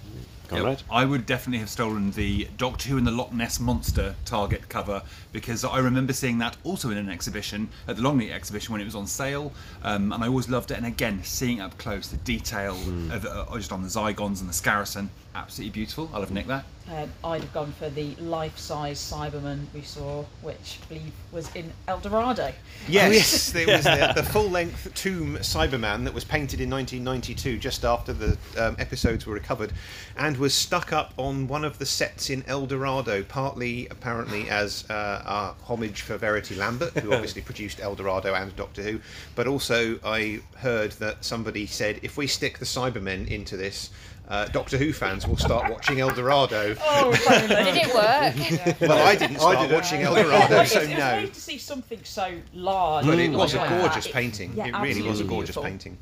Conrad? 0.49 0.83
I 0.91 1.05
would 1.05 1.27
definitely 1.27 1.59
have 1.59 1.71
stolen 1.71 2.11
the 2.13 2.49
Doctor 2.57 2.89
Who 2.89 2.99
and 2.99 3.07
the 3.07 3.11
Loch 3.11 3.33
Ness 3.33 3.61
Monster 3.61 4.15
Target 4.25 4.69
cover 4.69 5.03
because 5.33 5.65
I 5.65 5.79
remember 5.79 6.13
seeing 6.13 6.39
that 6.39 6.57
also 6.65 6.91
in 6.91 6.97
an 6.97 7.09
exhibition 7.09 7.69
at 7.89 7.97
the 7.97 8.03
Longleat 8.03 8.31
exhibition 8.31 8.73
when 8.73 8.81
it 8.81 8.85
was 8.85 8.95
on 8.95 9.07
sale, 9.07 9.53
um, 9.83 10.13
and 10.13 10.23
I 10.23 10.29
always 10.29 10.49
loved 10.49 10.71
it. 10.71 10.77
And 10.77 10.87
again, 10.87 11.23
seeing 11.25 11.59
it 11.59 11.63
up 11.63 11.77
close, 11.79 12.09
the 12.09 12.17
detail 12.19 12.75
of 13.11 13.25
uh, 13.27 13.47
just 13.57 13.73
on 13.73 13.83
the 13.83 13.89
Zygons 13.89 14.41
and 14.41 14.49
the 14.49 14.53
Skarasen, 14.53 15.09
absolutely 15.35 15.73
beautiful. 15.73 16.11
I'll 16.13 16.21
have 16.21 16.31
nicked 16.31 16.49
that. 16.49 16.65
Um, 16.87 17.11
I'd 17.25 17.41
have 17.41 17.53
gone 17.55 17.73
for 17.73 17.89
the 17.89 18.15
life-size 18.17 18.99
Cyberman 18.99 19.65
we 19.73 19.81
saw, 19.81 20.23
which 20.43 20.79
I 20.83 20.95
believe 20.95 21.13
was 21.33 21.55
in 21.55 21.73
Eldorado. 21.89 22.53
Yes, 22.87 23.53
there 23.53 23.67
was 23.67 23.85
the, 23.85 24.13
the 24.15 24.23
full-length 24.23 24.93
tomb 24.93 25.37
Cyberman 25.39 26.05
that 26.05 26.13
was 26.13 26.25
painted 26.25 26.61
in 26.61 26.69
1992, 26.69 27.59
just 27.59 27.87
after 27.87 28.13
the 28.13 28.37
um, 28.59 28.77
episodes 28.79 29.25
were 29.25 29.33
recovered, 29.33 29.73
and 30.19 30.37
was 30.37 30.53
stuck 30.53 30.93
up 30.93 31.15
on 31.17 31.49
one 31.49 31.65
of 31.65 31.79
the 31.79 31.87
sets 31.87 32.29
in 32.29 32.45
Eldorado, 32.47 33.23
partly 33.23 33.89
apparently 33.89 34.51
as 34.51 34.85
uh, 34.91 35.23
our 35.25 35.55
homage 35.63 36.03
for 36.03 36.19
Verity 36.19 36.55
Lambert, 36.55 36.93
who 36.99 37.13
obviously 37.15 37.41
produced 37.41 37.81
Eldorado 37.81 38.35
and 38.35 38.55
Doctor 38.57 38.83
Who, 38.83 39.01
but 39.35 39.47
also 39.47 39.99
I 40.05 40.41
heard 40.57 40.93
that 40.93 41.25
somebody 41.25 41.65
said 41.65 42.01
if 42.03 42.19
we 42.19 42.27
stick 42.27 42.59
the 42.59 42.67
Cybermen 42.67 43.27
into 43.29 43.57
this. 43.57 43.89
Uh, 44.27 44.47
Doctor 44.47 44.79
Who 44.79 44.93
fans 44.93 45.27
will 45.29 45.37
start 45.37 45.71
watching 45.71 46.01
Eldorado. 46.01 46.75
Oh, 46.81 47.13
Did 47.13 47.77
it 47.77 47.95
work? 47.95 48.81
Well, 48.81 49.07
I 49.07 49.17
didn't 49.17 49.39
start 49.39 49.59
didn't. 49.59 49.73
watching 49.75 50.01
Eldorado, 50.03 50.61
it's, 50.61 50.73
so 50.73 50.81
it's 50.81 50.91
no. 50.91 50.97
great 51.21 51.35
to 51.35 51.41
see 51.41 51.59
something 51.59 52.01
so 52.05 52.33
large. 52.55 53.05
But 53.05 53.19
it 53.19 53.31
like 53.31 53.39
was 53.39 53.55
a 53.55 53.59
that. 53.59 53.69
gorgeous 53.81 54.07
It- 54.07 54.13
painting. 54.13 54.53
yeah, 54.57 54.67
it 54.69 54.83
really 54.83 55.03
was 55.03 55.21
a 55.21 55.25
gorgeous 55.25 55.55
beautiful. 55.57 55.63
painting. 55.65 55.99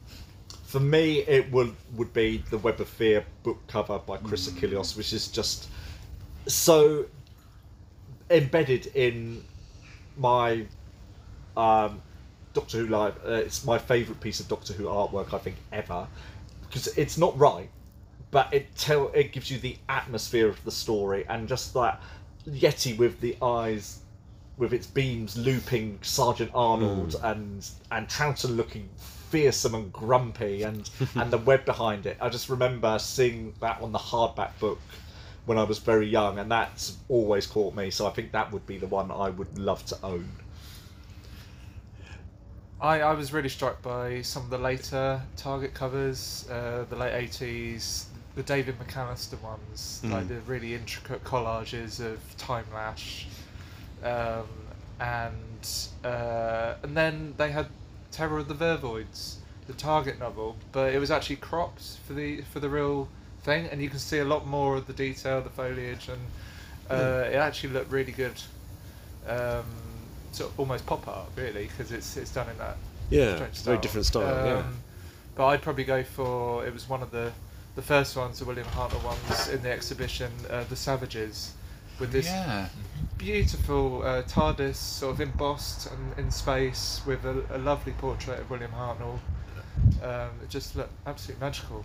For 0.64 0.78
me, 0.80 1.18
it 1.20 1.50
would 1.52 1.74
would 1.96 2.12
be 2.12 2.42
the 2.50 2.58
Web 2.58 2.80
of 2.80 2.88
Fear 2.88 3.24
book 3.42 3.58
cover 3.66 3.98
by 3.98 4.16
Chris 4.18 4.48
Achilleos, 4.48 4.96
which 4.96 5.12
is 5.12 5.28
just 5.28 5.68
so 6.46 7.04
embedded 8.30 8.86
in 8.94 9.42
my 10.16 10.64
um, 11.56 12.00
Doctor 12.54 12.78
Who 12.78 12.86
live. 12.86 13.16
Uh, 13.26 13.32
it's 13.32 13.64
my 13.64 13.78
favourite 13.78 14.20
piece 14.20 14.40
of 14.40 14.48
Doctor 14.48 14.72
Who 14.74 14.84
artwork 14.84 15.34
I 15.34 15.38
think 15.38 15.56
ever 15.72 16.06
because 16.62 16.86
it's 16.96 17.18
not 17.18 17.36
right, 17.38 17.68
but 18.32 18.52
it 18.52 18.74
tell 18.74 19.08
it 19.14 19.30
gives 19.30 19.50
you 19.50 19.58
the 19.58 19.76
atmosphere 19.88 20.48
of 20.48 20.62
the 20.64 20.72
story 20.72 21.24
and 21.28 21.46
just 21.46 21.72
that 21.74 22.02
Yeti 22.48 22.96
with 22.98 23.20
the 23.20 23.36
eyes 23.40 24.00
with 24.56 24.72
its 24.72 24.86
beams 24.86 25.36
looping 25.36 25.98
Sergeant 26.02 26.50
Arnold 26.52 27.14
and 27.22 27.68
and 27.92 28.08
Troughton 28.08 28.56
looking 28.56 28.88
fearsome 28.96 29.74
and 29.74 29.92
grumpy 29.92 30.62
and 30.62 30.90
and 31.14 31.30
the 31.30 31.38
web 31.38 31.64
behind 31.64 32.06
it. 32.06 32.16
I 32.20 32.28
just 32.28 32.48
remember 32.48 32.98
seeing 32.98 33.54
that 33.60 33.80
on 33.80 33.92
the 33.92 33.98
hardback 33.98 34.58
book 34.58 34.80
when 35.44 35.58
I 35.58 35.64
was 35.64 35.78
very 35.78 36.06
young, 36.06 36.38
and 36.38 36.50
that's 36.50 36.98
always 37.08 37.46
caught 37.46 37.74
me. 37.74 37.90
So 37.90 38.06
I 38.06 38.10
think 38.10 38.32
that 38.32 38.52
would 38.52 38.66
be 38.66 38.78
the 38.78 38.86
one 38.86 39.10
I 39.10 39.30
would 39.30 39.58
love 39.58 39.84
to 39.86 39.98
own. 40.02 40.28
I, 42.80 43.00
I 43.00 43.12
was 43.12 43.32
really 43.32 43.48
struck 43.48 43.80
by 43.80 44.22
some 44.22 44.42
of 44.42 44.50
the 44.50 44.58
later 44.58 45.20
Target 45.36 45.72
covers, 45.72 46.48
uh, 46.50 46.84
the 46.88 46.96
late 46.96 47.30
80s, 47.30 48.06
the 48.34 48.42
David 48.42 48.78
McAllister 48.78 49.40
ones, 49.42 50.00
like 50.04 50.28
the 50.28 50.40
really 50.40 50.74
intricate 50.74 51.22
collages 51.24 52.00
of 52.00 52.18
Timelash. 52.38 53.24
Um, 54.02 54.46
and 55.00 55.68
uh, 56.04 56.74
and 56.82 56.96
then 56.96 57.34
they 57.36 57.50
had 57.50 57.66
Terror 58.10 58.38
of 58.38 58.48
the 58.48 58.54
Vervoids, 58.54 59.36
the 59.66 59.72
Target 59.74 60.18
novel, 60.18 60.56
but 60.72 60.94
it 60.94 60.98
was 60.98 61.10
actually 61.10 61.36
cropped 61.36 61.98
for 62.06 62.14
the 62.14 62.42
for 62.52 62.60
the 62.60 62.68
real 62.68 63.08
thing, 63.42 63.66
and 63.66 63.82
you 63.82 63.88
can 63.90 63.98
see 63.98 64.18
a 64.18 64.24
lot 64.24 64.46
more 64.46 64.76
of 64.76 64.86
the 64.86 64.92
detail, 64.92 65.40
the 65.40 65.50
foliage, 65.50 66.08
and 66.08 66.20
uh, 66.90 67.28
it 67.28 67.36
actually 67.36 67.72
looked 67.72 67.90
really 67.90 68.12
good. 68.12 68.40
Um, 69.26 69.64
sort 70.32 70.50
of 70.50 70.60
almost 70.60 70.86
pop 70.86 71.06
art, 71.06 71.28
really, 71.36 71.64
because 71.66 71.92
it's 71.92 72.16
it's 72.16 72.32
done 72.32 72.48
in 72.48 72.58
that 72.58 72.76
Yeah, 73.10 73.46
very 73.64 73.78
different 73.78 74.06
style, 74.06 74.46
yeah. 74.46 74.58
Um, 74.58 74.78
But 75.34 75.46
I'd 75.46 75.62
probably 75.62 75.84
go 75.84 76.02
for 76.02 76.66
it 76.66 76.72
was 76.72 76.88
one 76.88 77.02
of 77.02 77.10
the 77.10 77.32
the 77.74 77.82
first 77.82 78.16
ones, 78.16 78.38
the 78.38 78.44
William 78.44 78.66
Hartnell 78.68 79.02
ones 79.04 79.48
in 79.48 79.62
the 79.62 79.70
exhibition, 79.70 80.30
uh, 80.50 80.64
the 80.64 80.76
Savages, 80.76 81.52
with 81.98 82.12
this 82.12 82.26
Yeah. 82.26 82.68
beautiful 83.18 84.02
uh, 84.02 84.22
TARDIS 84.22 84.76
sort 84.76 85.14
of 85.14 85.20
embossed 85.20 85.90
and 85.90 86.18
in 86.18 86.30
space 86.30 87.00
with 87.06 87.24
a, 87.24 87.44
a 87.50 87.58
lovely 87.58 87.92
portrait 87.92 88.40
of 88.40 88.50
William 88.50 88.72
Hartnell. 88.72 89.18
Um, 90.02 90.30
it 90.42 90.50
just 90.50 90.76
looked 90.76 90.92
absolutely 91.06 91.44
magical. 91.44 91.84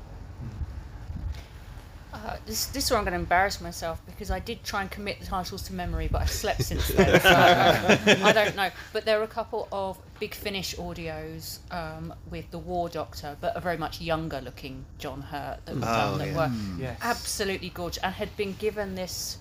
Uh, 2.14 2.38
this, 2.46 2.68
this 2.68 2.86
is 2.86 2.92
where 2.92 2.98
I'm 2.98 3.04
going 3.06 3.14
to 3.14 3.20
embarrass 3.20 3.62
myself 3.62 4.02
because 4.06 4.32
I 4.32 4.40
did 4.40 4.64
try 4.64 4.82
and 4.82 4.90
commit 4.90 5.20
the 5.20 5.26
titles 5.26 5.62
to 5.64 5.74
memory, 5.74 6.08
but 6.12 6.22
I've 6.22 6.32
slept 6.32 6.64
since 6.64 6.88
then. 6.96 7.20
So 7.22 7.30
I 8.24 8.32
don't 8.34 8.56
know. 8.56 8.70
But 8.94 9.06
there 9.06 9.20
are 9.20 9.24
a 9.24 9.28
couple 9.28 9.68
of 9.72 9.98
Big 10.20 10.34
Finish 10.34 10.76
audios 10.76 11.60
um, 11.72 12.14
with 12.30 12.50
the 12.52 12.58
War 12.60 12.90
Doctor, 12.90 13.38
but 13.40 13.56
a 13.56 13.60
very 13.60 13.78
much 13.78 14.02
younger 14.02 14.42
looking 14.42 14.86
John 14.98 15.22
Hurt 15.22 15.66
that, 15.66 15.76
were 15.76 15.82
done 15.82 16.14
Oh, 16.14 16.18
that 16.18 16.28
yeah. 16.28 16.36
were 16.38 16.52
Yes. 16.80 17.00
absolutely 17.02 17.70
gorgeous 17.70 18.02
and 18.04 18.14
had 18.14 18.36
been 18.38 18.54
given 18.54 18.96
this 18.96 19.38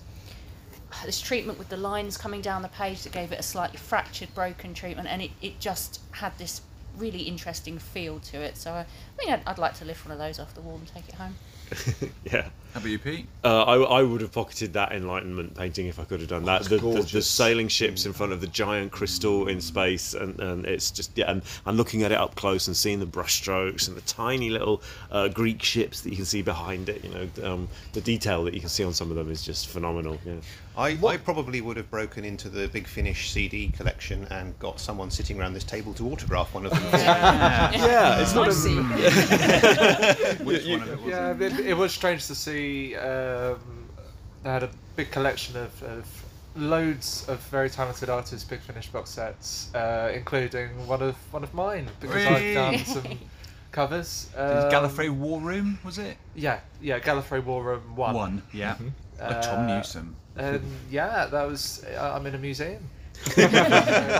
this 1.04 1.20
treatment 1.20 1.58
with 1.58 1.68
the 1.68 1.76
lines 1.76 2.16
coming 2.16 2.40
down 2.40 2.62
the 2.62 2.68
page 2.68 3.02
that 3.02 3.12
gave 3.12 3.32
it 3.32 3.38
a 3.40 3.42
slightly 3.42 3.76
fractured, 3.76 4.32
broken 4.34 4.72
treatment, 4.72 5.08
and 5.08 5.20
it, 5.20 5.30
it 5.42 5.58
just 5.60 6.00
had 6.12 6.36
this 6.38 6.62
really 6.98 7.22
interesting 7.22 7.78
feel 7.78 8.18
to 8.20 8.40
it. 8.40 8.56
So 8.56 8.72
I 8.72 8.86
think 9.16 9.30
I'd, 9.30 9.42
I'd 9.46 9.58
like 9.58 9.74
to 9.74 9.84
lift 9.84 10.04
one 10.04 10.12
of 10.12 10.18
those 10.18 10.38
off 10.38 10.54
the 10.54 10.60
wall 10.60 10.76
and 10.76 10.86
take 10.88 11.08
it 11.08 11.14
home. 11.14 11.34
Yeah. 12.24 12.48
How 12.74 12.80
about 12.80 12.88
you, 12.88 12.98
Pete? 12.98 13.26
Uh, 13.42 13.62
I, 13.62 14.00
I 14.00 14.02
would 14.02 14.20
have 14.20 14.32
pocketed 14.32 14.72
that 14.74 14.92
Enlightenment 14.92 15.54
painting 15.54 15.86
if 15.86 15.98
I 15.98 16.04
could 16.04 16.20
have 16.20 16.28
done 16.28 16.44
that. 16.44 16.62
it's 16.62 16.68
The, 16.68 16.78
the, 16.78 17.08
the 17.10 17.22
sailing 17.22 17.68
ships 17.68 18.04
in 18.04 18.12
front 18.12 18.32
of 18.32 18.40
the 18.40 18.48
giant 18.48 18.92
crystal 18.92 19.48
in 19.48 19.60
space, 19.60 20.12
and, 20.12 20.38
and 20.40 20.66
it's 20.66 20.90
just 20.90 21.16
yeah, 21.16 21.30
and, 21.30 21.42
and 21.64 21.76
looking 21.76 22.02
at 22.02 22.12
it 22.12 22.18
up 22.18 22.34
close 22.34 22.66
and 22.66 22.76
seeing 22.76 22.98
the 22.98 23.06
brushstrokes 23.06 23.88
and 23.88 23.96
the 23.96 24.02
tiny 24.02 24.50
little 24.50 24.82
uh, 25.10 25.28
Greek 25.28 25.62
ships 25.62 26.02
that 26.02 26.10
you 26.10 26.16
can 26.16 26.26
see 26.26 26.42
behind 26.42 26.88
it. 26.88 27.02
You 27.02 27.10
know, 27.10 27.50
um, 27.50 27.68
the 27.92 28.00
detail 28.00 28.44
that 28.44 28.52
you 28.54 28.60
can 28.60 28.68
see 28.68 28.84
on 28.84 28.92
some 28.92 29.10
of 29.10 29.16
them 29.16 29.30
is 29.30 29.42
just 29.42 29.68
phenomenal. 29.68 30.18
Yeah. 30.26 30.34
I, 30.76 30.98
I 31.06 31.16
probably 31.16 31.60
would 31.62 31.76
have 31.78 31.90
broken 31.90 32.24
into 32.24 32.50
the 32.50 32.68
Big 32.68 32.86
Finish 32.86 33.30
CD 33.30 33.68
collection 33.68 34.26
and 34.30 34.58
got 34.58 34.78
someone 34.78 35.10
sitting 35.10 35.40
around 35.40 35.54
this 35.54 35.64
table 35.64 35.94
to 35.94 36.06
autograph 36.10 36.52
one 36.52 36.66
of 36.66 36.72
them. 36.72 36.82
Yeah, 36.92 38.18
it's 38.20 38.34
not 38.34 38.48
A, 38.48 38.52
see. 38.52 38.74
Which 40.44 40.66
one 40.66 40.82
of 40.82 40.90
it 40.92 41.00
was 41.00 41.10
Yeah, 41.10 41.30
it, 41.38 41.60
it 41.60 41.74
was 41.76 41.92
strange 41.94 42.26
to 42.26 42.34
see. 42.34 42.94
Um, 42.96 43.58
they 44.42 44.50
had 44.50 44.62
a 44.64 44.70
big 44.96 45.10
collection 45.10 45.56
of, 45.56 45.82
of 45.82 46.24
loads 46.56 47.26
of 47.28 47.40
very 47.44 47.70
talented 47.70 48.10
artists' 48.10 48.46
Big 48.48 48.60
Finish 48.60 48.88
box 48.88 49.10
sets, 49.10 49.74
uh, 49.74 50.12
including 50.14 50.68
one 50.86 51.00
of 51.02 51.16
one 51.32 51.42
of 51.42 51.54
mine 51.54 51.88
because 52.00 52.16
Really? 52.16 52.56
I've 52.58 52.76
done 52.76 52.84
some 52.84 53.18
covers. 53.72 54.28
It 54.34 54.38
Um, 54.40 54.70
Gallifrey 54.70 55.10
War 55.10 55.40
Room, 55.40 55.78
was 55.84 55.96
it? 55.98 56.18
Yeah, 56.34 56.60
yeah, 56.82 56.98
Gallifrey 56.98 57.42
War 57.42 57.62
Room 57.62 57.96
One. 57.96 58.14
One, 58.14 58.42
yeah. 58.52 58.76
Like 59.18 59.40
Tom 59.42 59.60
Uh, 59.68 59.78
Newsom. 59.78 60.16
And 60.36 60.62
yeah, 60.90 61.26
that 61.26 61.46
was. 61.48 61.84
uh, 61.96 62.12
I'm 62.14 62.26
in 62.26 62.34
a 62.34 62.38
museum. 62.38 62.88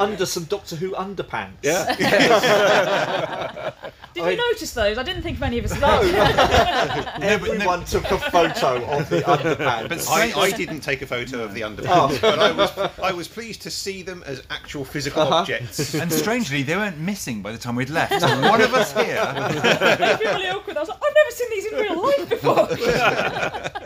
Under 0.00 0.25
some 0.25 0.44
Doctor 0.44 0.75
Who 0.75 0.92
underpants. 0.92 1.52
Yeah. 1.62 1.85
Did 4.14 4.23
I- 4.25 4.30
you 4.30 4.37
notice 4.38 4.73
those? 4.73 4.96
I 4.96 5.02
didn't 5.02 5.20
think 5.23 5.37
of 5.37 5.42
any 5.42 5.58
of 5.58 5.66
us. 5.66 5.78
No, 5.78 6.00
everyone 7.23 7.85
took 7.85 8.11
a 8.11 8.18
photo 8.18 8.82
of 8.87 9.11
the 9.11 9.20
underpants. 9.20 9.88
But 9.90 10.08
I, 10.08 10.32
I 10.40 10.50
didn't 10.50 10.80
take 10.80 11.02
a 11.02 11.06
photo 11.06 11.44
of 11.44 11.52
the 11.52 11.61
underpants, 11.61 12.20
but 12.23 12.38
I 12.38 12.50
was 12.52 12.70
I 13.02 13.12
was 13.12 13.28
pleased 13.28 13.61
to 13.62 13.70
see 13.70 14.00
them 14.02 14.23
as 14.26 14.42
actual 14.49 14.87
physical 14.87 15.23
objects. 15.23 15.94
and 15.94 16.11
strangely, 16.11 16.62
they 16.62 16.75
weren't 16.76 16.99
missing 16.99 17.42
by 17.42 17.52
the 17.52 17.58
time 17.58 17.76
we'd 17.76 17.90
left. 17.90 18.18
So 18.18 18.40
one 18.49 18.62
of 18.62 18.73
us 18.73 18.92
here. 18.94 19.20
I 19.23 20.16
feel 20.16 20.32
really 20.32 20.49
awkward. 20.49 20.78
I 20.78 20.80
was 20.80 20.88
like, 20.88 20.99
I've 21.06 21.14
never 21.14 21.30
seen 21.30 21.50
these 21.50 21.66
in 21.66 21.78
real 21.78 22.02
life 22.02 22.28
before. 22.30 23.82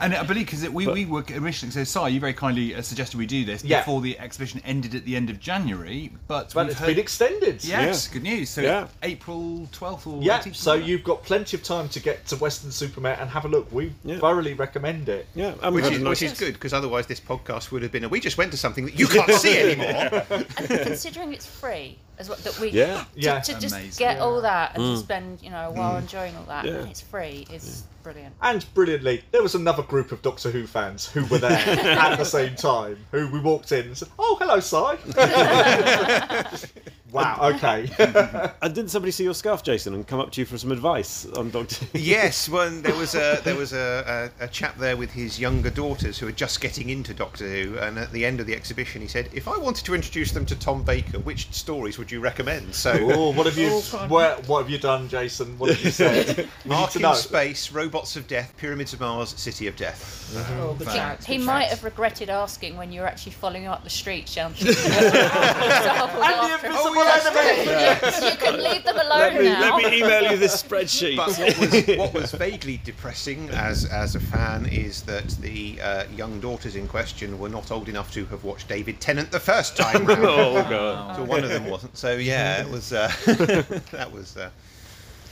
And 0.00 0.14
I 0.14 0.22
believe 0.24 0.46
because 0.46 0.68
we, 0.68 0.86
we 0.86 1.04
were 1.06 1.24
originally 1.32 1.70
so 1.72 1.84
Si, 1.84 2.10
you 2.14 2.20
very 2.20 2.32
kindly 2.34 2.74
uh, 2.74 2.82
suggested 2.82 3.18
we 3.18 3.26
do 3.26 3.44
this 3.44 3.62
Yeah. 3.64 3.80
before 3.80 4.00
the 4.00 4.18
exhibition 4.18 4.60
ended 4.64 4.94
at 4.94 5.04
the 5.04 5.14
end 5.16 5.30
of 5.30 5.38
January, 5.40 6.10
but 6.28 6.52
but 6.54 6.64
we've 6.66 6.70
it's 6.72 6.80
heard, 6.80 6.86
been 6.86 6.98
extended. 6.98 7.64
yes, 7.64 8.08
good 8.08 8.22
news. 8.22 8.50
So 8.50 8.60
Yeah. 8.62 8.88
April 9.02 9.68
twelfth 9.72 10.06
or 10.06 10.22
Yeah, 10.22 10.38
18th, 10.40 10.54
so 10.56 10.72
something 10.72 10.88
you've 10.88 11.04
got 11.04 11.22
plenty 11.24 11.56
of 11.56 11.62
time 11.62 11.88
to 11.90 12.00
get 12.00 12.26
to 12.28 12.36
Weston-super-Mare 12.36 13.18
and 13.20 13.28
have 13.30 13.44
a 13.44 13.48
look. 13.48 13.70
We 13.72 13.92
Yeah. 14.04 14.18
thoroughly 14.18 14.54
recommend 14.54 15.08
it. 15.08 15.26
Yeah, 15.34 15.54
and 15.62 15.74
Which 15.74 15.84
is, 15.86 15.98
nice- 16.00 16.20
which 16.20 16.22
is 16.32 16.38
good 16.38 16.54
because 16.54 16.72
otherwise 16.72 17.06
this 17.06 17.20
podcast 17.20 17.70
would 17.70 17.82
have 17.82 17.92
been 17.92 18.04
a 18.04 18.08
we 18.08 18.20
just 18.20 18.38
went 18.38 18.50
to 18.52 18.56
something 18.58 18.84
that 18.86 18.98
you 18.98 19.06
can't 19.16 19.30
see 19.32 19.58
anymore. 19.58 20.22
And 20.30 20.46
considering 20.80 21.32
it's 21.32 21.46
free 21.46 21.98
as 22.22 22.28
well, 22.28 22.38
that 22.42 22.58
we 22.58 22.70
Yeah. 22.70 22.98
to, 22.98 23.06
Yeah. 23.14 23.40
to 23.40 23.52
just 23.60 23.74
Amazing. 23.74 23.98
get 23.98 24.18
all 24.20 24.40
that 24.40 24.74
and 24.76 24.96
to 24.96 24.96
spend 25.02 25.42
you 25.42 25.50
know 25.50 25.68
a 25.68 25.70
while 25.72 25.94
Mm. 25.96 26.02
enjoying 26.02 26.34
all 26.36 26.44
that, 26.44 26.64
Yeah. 26.64 26.72
and 26.74 26.88
it's 26.88 27.00
free 27.00 27.46
is 27.52 27.82
brilliant. 28.02 28.34
And 28.40 28.64
brilliantly, 28.74 29.22
there 29.32 29.42
was 29.42 29.54
another 29.54 29.82
group 29.82 30.10
of 30.12 30.22
Doctor 30.22 30.50
Who 30.50 30.66
fans 30.66 31.06
who 31.08 31.24
were 31.26 31.38
there 31.38 31.52
at 31.98 32.16
the 32.16 32.24
same 32.24 32.54
time. 32.56 33.04
Who 33.12 33.28
we 33.28 33.40
walked 33.40 33.70
in 33.72 33.86
and 33.86 33.98
said, 33.98 34.08
"Oh, 34.18 34.36
hello, 34.40 34.58
Si." 34.60 34.76
wow. 37.12 37.38
Okay. 37.52 37.90
And 38.62 38.74
didn't 38.74 38.90
somebody 38.90 39.12
see 39.12 39.24
your 39.24 39.34
scarf, 39.34 39.62
Jason, 39.62 39.94
and 39.94 40.06
come 40.06 40.20
up 40.20 40.30
to 40.32 40.40
you 40.40 40.44
for 40.44 40.56
some 40.58 40.72
advice 40.72 41.26
on 41.26 41.50
Doctor? 41.50 41.86
yes, 41.98 42.48
when 42.48 42.82
there 42.82 42.94
was 42.94 43.14
a 43.14 43.40
there 43.44 43.56
was 43.56 43.72
a, 43.72 44.30
a, 44.40 44.44
a 44.44 44.48
chap 44.48 44.76
there 44.78 44.96
with 44.96 45.10
his 45.10 45.38
younger 45.38 45.70
daughters 45.70 46.18
who 46.18 46.26
were 46.26 46.32
just 46.32 46.60
getting 46.60 46.90
into 46.90 47.12
Doctor 47.12 47.48
Who, 47.48 47.78
and 47.78 47.98
at 47.98 48.12
the 48.12 48.24
end 48.24 48.40
of 48.40 48.46
the 48.46 48.54
exhibition, 48.54 49.02
he 49.02 49.08
said, 49.08 49.28
"If 49.32 49.48
I 49.48 49.58
wanted 49.58 49.84
to 49.86 49.94
introduce 49.94 50.32
them 50.32 50.46
to 50.46 50.56
Tom 50.56 50.82
Baker, 50.82 51.18
which 51.20 51.52
stories 51.52 51.98
would 51.98 52.10
you 52.10 52.20
recommend?" 52.20 52.74
So. 52.74 52.92
oh, 52.92 53.32
what 53.32 53.46
have 53.46 53.58
you? 53.58 53.70
Where, 54.08 54.36
what 54.46 54.62
have 54.62 54.70
you 54.70 54.78
done, 54.78 55.08
Jason? 55.08 55.58
What 55.58 55.70
have 55.70 55.84
you 55.84 55.90
said? 55.90 56.48
We 56.64 56.70
need 56.70 56.76
Ark 56.76 56.90
to 56.92 57.00
in. 57.00 57.14
Space, 57.16 57.72
Robots 57.72 58.16
of 58.16 58.26
Death, 58.28 58.54
Pyramids 58.56 58.92
of 58.92 59.00
Mars, 59.00 59.30
City 59.30 59.66
of 59.66 59.76
Death. 59.76 60.32
Oh, 60.60 60.74
good 60.74 60.88
shout. 60.88 61.24
He 61.24 61.38
good 61.38 61.46
might 61.46 61.66
have 61.66 61.82
regretted 61.82 62.30
asking 62.30 62.76
when 62.76 62.92
you 62.92 63.00
were 63.00 63.06
actually 63.06 63.32
following 63.32 63.66
up 63.66 63.82
the 63.84 63.90
street 63.90 64.28
shouting. 64.28 64.68
examples 64.68 66.22
after 66.24 67.01
him. 67.02 67.16
invisible 67.16 67.40
enemy! 67.40 68.26
You, 68.26 68.30
you 68.30 68.36
can 68.36 68.62
leave 68.62 68.84
them 68.84 68.96
alone 68.96 69.18
let, 69.18 69.34
me, 69.34 69.44
now. 69.44 69.76
let 69.78 69.90
me 69.90 69.98
email 69.98 70.32
you 70.32 70.36
this 70.36 70.62
spreadsheet. 70.62 71.16
But 71.16 71.36
what 71.38 71.58
was, 71.58 71.98
what 71.98 72.14
was 72.14 72.32
vaguely 72.32 72.80
depressing 72.84 73.48
as 73.50 73.84
as 73.86 74.14
a 74.14 74.20
fan 74.20 74.66
is 74.66 75.02
that 75.02 75.28
the 75.40 75.80
uh, 75.80 76.04
young 76.14 76.40
daughters 76.40 76.76
in 76.76 76.88
question 76.88 77.38
were 77.38 77.48
not 77.48 77.70
old 77.70 77.88
enough 77.88 78.12
to 78.12 78.24
have 78.26 78.44
watched 78.44 78.68
David 78.68 79.00
Tennant 79.00 79.30
the 79.30 79.40
first 79.40 79.76
time. 79.76 80.06
round. 80.06 80.24
oh 80.24 80.54
god. 80.68 81.16
So 81.16 81.24
one 81.24 81.44
of 81.44 81.50
them 81.50 81.66
wasn't. 81.66 81.96
So 81.96 82.12
yeah, 82.14 82.62
it 82.62 82.70
was. 82.70 82.92
Uh, 82.92 83.12
that 83.90 84.10
was. 84.12 84.36
Uh, 84.36 84.50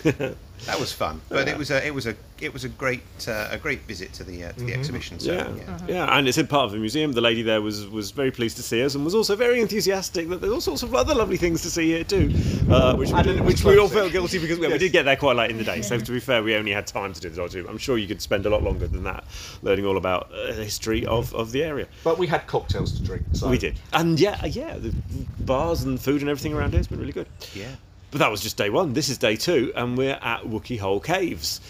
that 0.66 0.78
was 0.78 0.92
fun, 0.92 1.20
but 1.28 1.48
it 1.48 1.56
was 1.56 1.70
a 1.70 1.86
it 1.86 1.94
was 1.94 2.06
a 2.06 2.14
it 2.40 2.52
was 2.52 2.64
a 2.64 2.68
great 2.68 3.02
uh, 3.28 3.48
a 3.50 3.58
great 3.58 3.80
visit 3.82 4.12
to 4.14 4.24
the 4.24 4.44
uh, 4.44 4.52
to 4.52 4.64
the 4.64 4.74
exhibition. 4.74 5.18
So 5.18 5.32
Yeah. 5.32 5.48
yeah. 5.56 5.78
yeah, 5.88 6.18
and 6.18 6.28
it's 6.28 6.38
in 6.38 6.46
part 6.46 6.66
of 6.66 6.72
the 6.72 6.78
museum. 6.78 7.12
The 7.12 7.20
lady 7.20 7.42
there 7.42 7.60
was 7.62 7.86
was 7.88 8.10
very 8.10 8.30
pleased 8.30 8.56
to 8.58 8.62
see 8.62 8.82
us, 8.84 8.94
and 8.94 9.04
was 9.04 9.14
also 9.14 9.36
very 9.36 9.60
enthusiastic 9.60 10.28
that 10.28 10.40
there's 10.40 10.52
all 10.52 10.60
sorts 10.60 10.82
of 10.82 10.94
other 10.94 11.14
lovely 11.14 11.36
things 11.36 11.62
to 11.62 11.70
see 11.70 11.88
here 11.88 12.04
too, 12.04 12.30
uh, 12.70 12.94
which 12.96 13.10
we, 13.10 13.22
did, 13.22 13.40
which 13.40 13.64
we 13.64 13.78
all 13.78 13.88
felt 13.88 14.12
guilty 14.12 14.38
because 14.38 14.58
we 14.58 14.68
Yes. 14.68 14.78
did 14.80 14.92
get 14.92 15.04
there 15.04 15.16
quite 15.16 15.36
late 15.36 15.50
in 15.50 15.58
the 15.58 15.64
day. 15.64 15.82
So 15.82 15.98
to 15.98 16.12
be 16.12 16.20
fair, 16.20 16.42
we 16.42 16.54
only 16.54 16.72
had 16.72 16.86
time 16.86 17.12
to 17.12 17.20
do 17.20 17.28
the 17.30 17.36
Doctor 17.36 17.62
Who. 17.62 17.68
I'm 17.68 17.78
sure 17.78 17.96
you 17.98 18.06
could 18.06 18.20
spend 18.22 18.46
a 18.46 18.50
lot 18.50 18.62
longer 18.62 18.86
than 18.86 19.02
that 19.04 19.24
learning 19.62 19.86
all 19.86 19.96
about 19.96 20.30
uh, 20.32 20.46
the 20.52 20.64
history 20.64 21.04
of, 21.06 21.34
of 21.34 21.52
the 21.52 21.62
area. 21.64 21.86
But 22.04 22.18
we 22.18 22.26
had 22.26 22.46
cocktails 22.46 22.92
to 22.92 23.02
drink. 23.02 23.24
So. 23.32 23.48
We 23.48 23.58
did, 23.58 23.78
and 23.92 24.18
yeah, 24.20 24.44
yeah, 24.46 24.76
the 24.78 24.94
bars 25.40 25.82
and 25.84 26.00
food 26.00 26.20
and 26.20 26.30
everything 26.30 26.54
around 26.54 26.70
here 26.70 26.78
has 26.78 26.86
been 26.88 27.00
really 27.00 27.12
good. 27.12 27.26
Yeah. 27.54 27.66
But 28.10 28.18
that 28.18 28.30
was 28.30 28.40
just 28.40 28.56
day 28.56 28.70
one. 28.70 28.92
This 28.92 29.08
is 29.08 29.18
day 29.18 29.36
two, 29.36 29.72
and 29.76 29.96
we're 29.96 30.18
at 30.20 30.42
Wookey 30.42 30.78
Hole 30.80 30.98
Caves, 30.98 31.60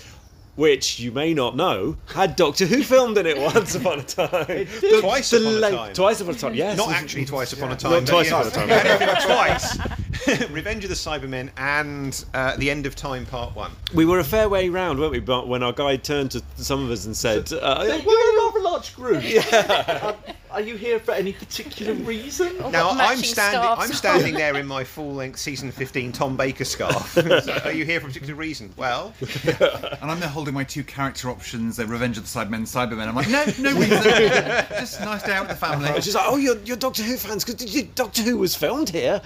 which 0.57 0.99
you 0.99 1.13
may 1.13 1.35
not 1.35 1.55
know 1.55 1.97
had 2.15 2.35
Doctor 2.35 2.65
Who 2.67 2.83
filmed 2.83 3.19
in 3.19 3.27
it 3.27 3.37
once 3.39 3.75
upon 3.75 4.01
a 4.01 4.03
time. 4.03 4.31
The- 4.47 4.99
Twice 5.03 5.31
the 5.31 5.37
upon 5.41 5.55
a 5.65 5.71
time. 5.77 5.93
Twice 5.95 6.21
upon 6.23 6.35
a 6.35 6.39
time. 6.39 6.55
Yes, 6.55 6.77
Not 6.79 6.91
actually 6.93 7.27
twice 7.27 7.53
upon 7.53 7.73
a 7.73 7.77
time. 7.77 7.93
Not 7.93 8.07
twice 8.07 8.31
yeah. 8.31 8.41
upon 8.41 8.47
a 8.47 8.51
time. 8.55 8.69
We 8.69 8.73
had 8.75 8.87
everything 8.87 9.17
twice. 9.27 10.51
Revenge 10.51 10.85
of 10.85 10.91
the 10.91 10.97
Cybermen 10.97 11.51
and 11.59 12.25
uh, 12.35 12.57
the 12.57 12.71
End 12.71 12.87
of 12.87 12.95
Time 12.97 13.27
Part 13.27 13.55
One. 13.55 13.73
We 13.95 14.05
were 14.07 14.19
a 14.19 14.25
fair 14.25 14.49
way 14.49 14.69
round, 14.71 14.99
weren't 14.99 15.13
we? 15.13 15.21
But 15.21 15.47
when 15.49 15.63
our 15.63 15.73
guide 15.73 16.05
turned 16.05 16.31
to 16.33 16.43
some 16.57 16.83
of 16.85 16.91
us 16.91 17.05
and 17.07 17.17
said, 17.17 17.53
uh, 17.53 17.83
You're 17.87 18.35
a 18.41 18.45
rather 18.45 18.61
large 18.61 18.95
group. 18.97 19.23
Yeah. 19.25 20.17
Are 20.53 20.61
you 20.61 20.77
here 20.77 20.99
for 20.99 21.13
any 21.13 21.33
particular 21.33 21.95
reason? 21.95 22.57
Now 22.71 22.91
I'm 22.91 23.19
standing. 23.19 23.61
I'm 23.61 23.93
standing 23.93 24.35
there 24.35 24.57
in 24.57 24.67
my 24.67 24.85
full-length 24.85 25.39
season 25.39 25.71
15 25.71 26.13
Tom 26.13 26.37
Baker 26.37 26.65
scarf. 26.65 27.13
So, 27.13 27.61
are 27.65 27.73
you 27.73 27.85
here 27.85 28.01
for 28.01 28.07
a 28.07 28.11
particular 28.11 28.35
reason? 28.35 28.73
Well, 28.77 29.15
And 29.23 30.11
I'm 30.11 30.21
there 30.21 30.29
holding 30.29 30.55
my 30.55 30.65
two 30.65 30.85
character 30.85 31.31
options, 31.31 31.77
the 31.77 31.87
Revenge 31.87 32.19
of 32.19 32.25
the 32.25 32.39
Cybermen, 32.39 32.63
Cybermen. 32.63 33.09
I'm 33.09 33.15
like, 33.15 33.29
no, 33.29 33.45
no 33.59 33.79
reason. 33.79 34.03
Just 34.03 35.01
nice 35.01 35.23
day 35.23 35.33
out 35.33 35.49
with 35.49 35.59
the 35.59 35.67
family. 35.67 36.01
she's 36.01 36.15
like, 36.15 36.27
"Oh, 36.27 36.37
you're, 36.37 36.59
you're 36.59 36.77
Doctor 36.77 37.03
Who 37.03 37.17
fans 37.17 37.45
because 37.45 37.83
Doctor 37.95 38.23
Who 38.23 38.39
was 38.39 38.55
filmed 38.55 38.91
here, 38.91 39.21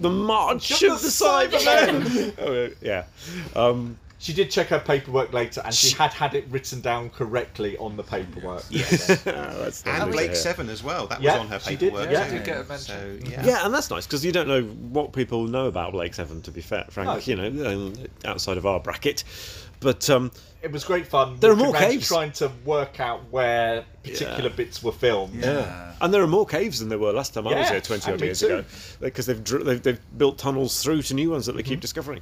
the 0.00 0.10
March 0.10 0.68
Just 0.68 0.82
of 0.82 1.00
the 1.00 1.08
the 1.50 1.56
Cybermen." 1.58 2.34
oh, 2.38 2.70
yeah. 2.80 3.04
Um, 3.56 3.98
She 4.20 4.32
did 4.32 4.50
check 4.50 4.66
her 4.68 4.80
paperwork 4.80 5.32
later, 5.32 5.62
and 5.64 5.72
she 5.72 5.94
had 5.96 6.12
had 6.12 6.34
it 6.34 6.44
written 6.50 6.80
down 6.80 7.10
correctly 7.10 7.76
on 7.78 7.96
the 7.96 8.02
paperwork. 8.02 8.64
yes. 8.68 9.08
oh, 9.26 9.32
that's 9.32 9.86
lovely 9.86 10.02
And 10.02 10.10
Blake 10.12 10.26
hear. 10.30 10.34
Seven 10.34 10.68
as 10.68 10.82
well. 10.82 11.06
That 11.06 11.22
Yeah, 11.22 11.34
was 11.34 11.40
on 11.42 11.48
her 11.48 11.60
she 11.60 11.76
did, 11.76 11.92
paperwork 11.92 12.10
yeah. 12.10 12.24
too. 12.26 12.30
Did 12.38 12.44
get 12.44 12.56
a 12.60 12.64
mention. 12.64 12.78
So 13.22 13.30
yeah. 13.30 13.44
Yeah, 13.46 13.64
and 13.64 13.72
that's 13.72 13.90
nice 13.90 14.06
because 14.06 14.24
you 14.24 14.32
don't 14.32 14.48
know 14.48 14.62
what 14.64 15.12
people 15.12 15.44
know 15.46 15.66
about 15.66 15.92
Blake 15.92 16.14
Seven. 16.14 16.42
To 16.42 16.50
be 16.50 16.60
fair, 16.60 16.84
Frank, 16.90 17.08
No. 17.08 17.16
you 17.18 17.36
know, 17.50 17.70
um, 17.70 17.94
outside 18.24 18.56
of 18.56 18.66
our 18.66 18.80
bracket. 18.80 19.22
But 19.80 20.08
um, 20.10 20.30
It 20.62 20.72
was 20.72 20.84
great 20.84 21.06
fun. 21.06 21.36
There 21.40 21.52
are 21.52 21.54
We 21.54 21.62
more 21.64 21.72
caves. 21.74 22.08
Trying 22.08 22.32
to 22.32 22.50
work 22.64 23.00
out 23.00 23.20
where 23.30 23.84
particular 24.02 24.48
Yeah. 24.50 24.56
bits 24.56 24.82
were 24.82 24.92
filmed. 24.92 25.34
Yeah. 25.44 25.92
And 26.00 26.12
there 26.14 26.22
are 26.22 26.26
more 26.28 26.46
caves 26.46 26.78
than 26.80 26.88
there 26.88 26.98
were 26.98 27.12
last 27.12 27.34
time 27.34 27.46
I 27.48 27.54
was 27.58 27.68
here 27.68 27.80
20 27.80 28.02
odd 28.02 28.12
and 28.12 28.20
me 28.20 28.26
years 28.28 28.40
too. 28.40 28.46
ago. 28.46 28.64
Because 29.00 29.26
they've, 29.26 29.42
dr- 29.42 29.64
they've, 29.64 29.82
they've 29.82 30.00
built 30.18 30.38
tunnels 30.38 30.82
through 30.82 31.02
to 31.02 31.14
new 31.14 31.30
ones 31.30 31.46
that 31.46 31.52
they 31.52 31.62
Mm-hmm. 31.62 31.68
keep 31.70 31.80
discovering. 31.80 32.20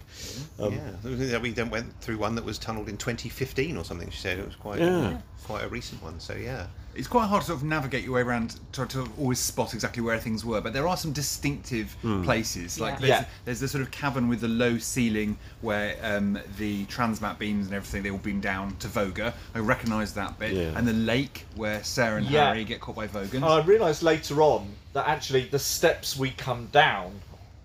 Um, 0.58 0.78
yeah, 1.04 1.38
we 1.38 1.52
then 1.52 1.70
went 1.70 1.98
through 2.00 2.18
one 2.18 2.34
that 2.36 2.44
was 2.44 2.58
tunnelled 2.58 2.88
in 2.88 2.96
2015 2.96 3.76
or 3.76 3.84
something. 3.84 4.10
She 4.10 4.18
said 4.18 4.38
it 4.38 4.46
was 4.46 4.56
quite 4.56 4.80
Yeah. 4.80 5.18
quite 5.44 5.64
a 5.64 5.68
recent 5.68 6.02
one. 6.02 6.18
So 6.20 6.34
yeah, 6.34 6.66
It's 6.96 7.08
quite 7.08 7.26
hard 7.26 7.42
to 7.42 7.46
sort 7.48 7.58
of 7.58 7.64
navigate 7.64 8.04
your 8.04 8.14
way 8.14 8.22
around, 8.22 8.58
try 8.72 8.86
to 8.86 9.06
always 9.18 9.38
spot 9.38 9.74
exactly 9.74 10.02
where 10.02 10.18
things 10.18 10.44
were, 10.44 10.60
but 10.60 10.72
there 10.72 10.88
are 10.88 10.96
some 10.96 11.12
distinctive 11.12 11.94
places. 12.24 12.80
Like 12.80 12.94
Yeah. 12.94 12.98
there's, 13.00 13.08
Yeah. 13.10 13.24
there's 13.44 13.60
the 13.60 13.68
sort 13.68 13.82
of 13.82 13.90
cavern 13.90 14.28
with 14.28 14.40
the 14.40 14.48
low 14.48 14.78
ceiling 14.78 15.36
where 15.60 15.96
um, 16.02 16.38
the 16.58 16.84
transmat 16.86 17.38
beams 17.38 17.66
and 17.66 17.74
everything 17.74 18.02
they 18.02 18.10
all 18.10 18.18
beam 18.18 18.40
down 18.40 18.76
to 18.76 18.88
Voga. 18.88 19.34
I 19.54 19.58
recognise 19.58 20.14
that 20.14 20.38
bit, 20.38 20.52
Yeah. 20.54 20.72
and 20.76 20.86
the 20.88 20.92
lake 20.92 21.44
where 21.54 21.84
Sarah 21.84 22.16
and 22.18 22.26
Yeah. 22.26 22.46
Harry 22.48 22.64
get 22.64 22.80
caught 22.80 22.96
by 22.96 23.06
Vogans. 23.06 23.42
I 23.44 23.60
realised 23.60 24.02
later 24.02 24.40
on 24.42 24.68
that 24.94 25.06
actually 25.06 25.44
the 25.44 25.58
steps 25.58 26.16
we 26.16 26.30
come 26.30 26.66
down 26.72 27.20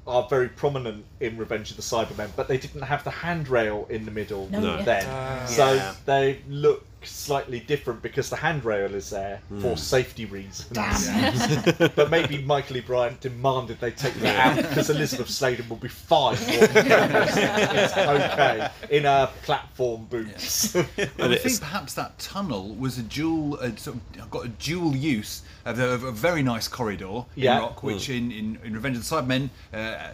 are 0.07 0.27
very 0.29 0.49
prominent 0.49 1.05
in 1.19 1.37
Revenge 1.37 1.69
of 1.71 1.77
the 1.77 1.83
Cybermen, 1.83 2.29
but 2.35 2.47
they 2.47 2.57
didn't 2.57 2.81
have 2.81 3.03
the 3.03 3.11
handrail 3.11 3.85
in 3.89 4.03
the 4.03 4.11
middle 4.11 4.49
No, 4.51 4.59
No. 4.59 4.77
yeah. 4.77 4.83
then. 4.83 5.47
so 5.47 5.73
Yeah. 5.73 5.93
they 6.05 6.39
look 6.49 6.85
slightly 7.03 7.59
different 7.59 8.01
because 8.01 8.29
the 8.29 8.35
handrail 8.35 8.93
is 8.93 9.09
there 9.09 9.41
for 9.59 9.75
safety 9.77 10.25
reasons. 10.25 10.67
but 11.95 12.09
maybe 12.11 12.41
Michael 12.43 12.77
E. 12.77 12.81
Briant 12.81 13.19
demanded 13.21 13.79
they 13.79 13.91
take 13.91 14.13
that 14.15 14.57
out 14.57 14.69
because 14.69 14.89
Elizabeth 14.89 15.29
Sladen 15.29 15.67
will 15.69 15.77
be 15.77 15.87
fine. 15.87 16.37
walking 16.39 16.83
down 16.87 17.11
this. 17.11 17.35
it's 17.37 17.97
okay 17.97 18.69
in 18.89 19.05
a 19.05 19.29
platform 19.43 20.05
boots. 20.05 20.75
I 20.75 20.83
think 21.37 21.59
perhaps 21.59 21.93
that 21.95 22.17
tunnel 22.19 22.75
was 22.75 22.97
a 22.97 23.03
dual, 23.03 23.55
uh, 23.61 23.75
sort 23.75 23.97
of, 24.17 24.29
got 24.29 24.45
a 24.45 24.49
dual 24.49 24.95
use 24.95 25.41
of 25.65 25.79
a, 25.79 25.89
of 25.89 26.03
a 26.03 26.11
very 26.11 26.43
nice 26.43 26.67
corridor 26.67 27.25
Yeah. 27.35 27.55
in 27.57 27.61
Rock, 27.61 27.83
which 27.83 28.09
in, 28.09 28.31
in, 28.31 28.59
in 28.63 28.73
Revenge 28.73 28.97
of 28.97 29.07
the 29.07 29.15
Cybermen, 29.15 29.49
uh, 29.73 30.09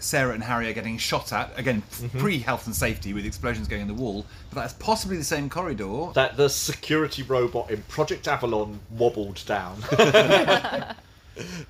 Sarah 0.00 0.34
and 0.34 0.42
Harry 0.42 0.68
are 0.68 0.72
getting 0.72 0.98
shot 0.98 1.32
at 1.32 1.56
again, 1.58 1.82
Mm-hmm. 1.92 2.18
pre 2.18 2.38
health 2.38 2.66
and 2.66 2.74
safety 2.74 3.12
with 3.12 3.24
explosions 3.26 3.68
going 3.68 3.82
in 3.82 3.88
the 3.88 3.94
wall. 3.94 4.24
But 4.50 4.60
that's 4.62 4.72
possibly 4.74 5.16
the 5.16 5.24
same 5.24 5.48
corridor. 5.48 6.10
that 6.14 6.31
the 6.36 6.48
security 6.48 7.22
robot 7.22 7.70
in 7.70 7.82
Project 7.84 8.28
Avalon 8.28 8.80
wobbled 8.90 9.42
down. 9.46 9.82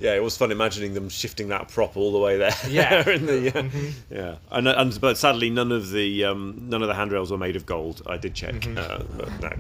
Yeah, 0.01 0.15
it 0.17 0.23
was 0.23 0.37
fun 0.37 0.51
imagining 0.51 0.95
them 0.95 1.09
shifting 1.09 1.49
that 1.49 1.69
prop 1.69 1.97
all 1.97 2.11
the 2.11 2.19
way 2.19 2.37
there. 2.37 2.53
Yeah. 2.69 3.09
in 3.09 3.27
the, 3.27 3.39
yeah, 3.39 3.83
yeah. 4.11 4.35
And, 4.51 4.67
and 4.67 5.01
but 5.01 5.17
sadly, 5.17 5.51
none 5.51 5.71
of 5.71 5.91
the 5.91 6.25
um, 6.25 6.67
none 6.69 6.83
of 6.83 6.89
the 6.89 6.95
handrails 6.95 7.31
were 7.31 7.39
made 7.39 7.55
of 7.55 7.65
gold. 7.65 8.03
I 8.07 8.17
did 8.17 8.35
check. 8.35 8.67
Uh, 8.77 9.03
but 9.17 9.41
no. 9.41 9.53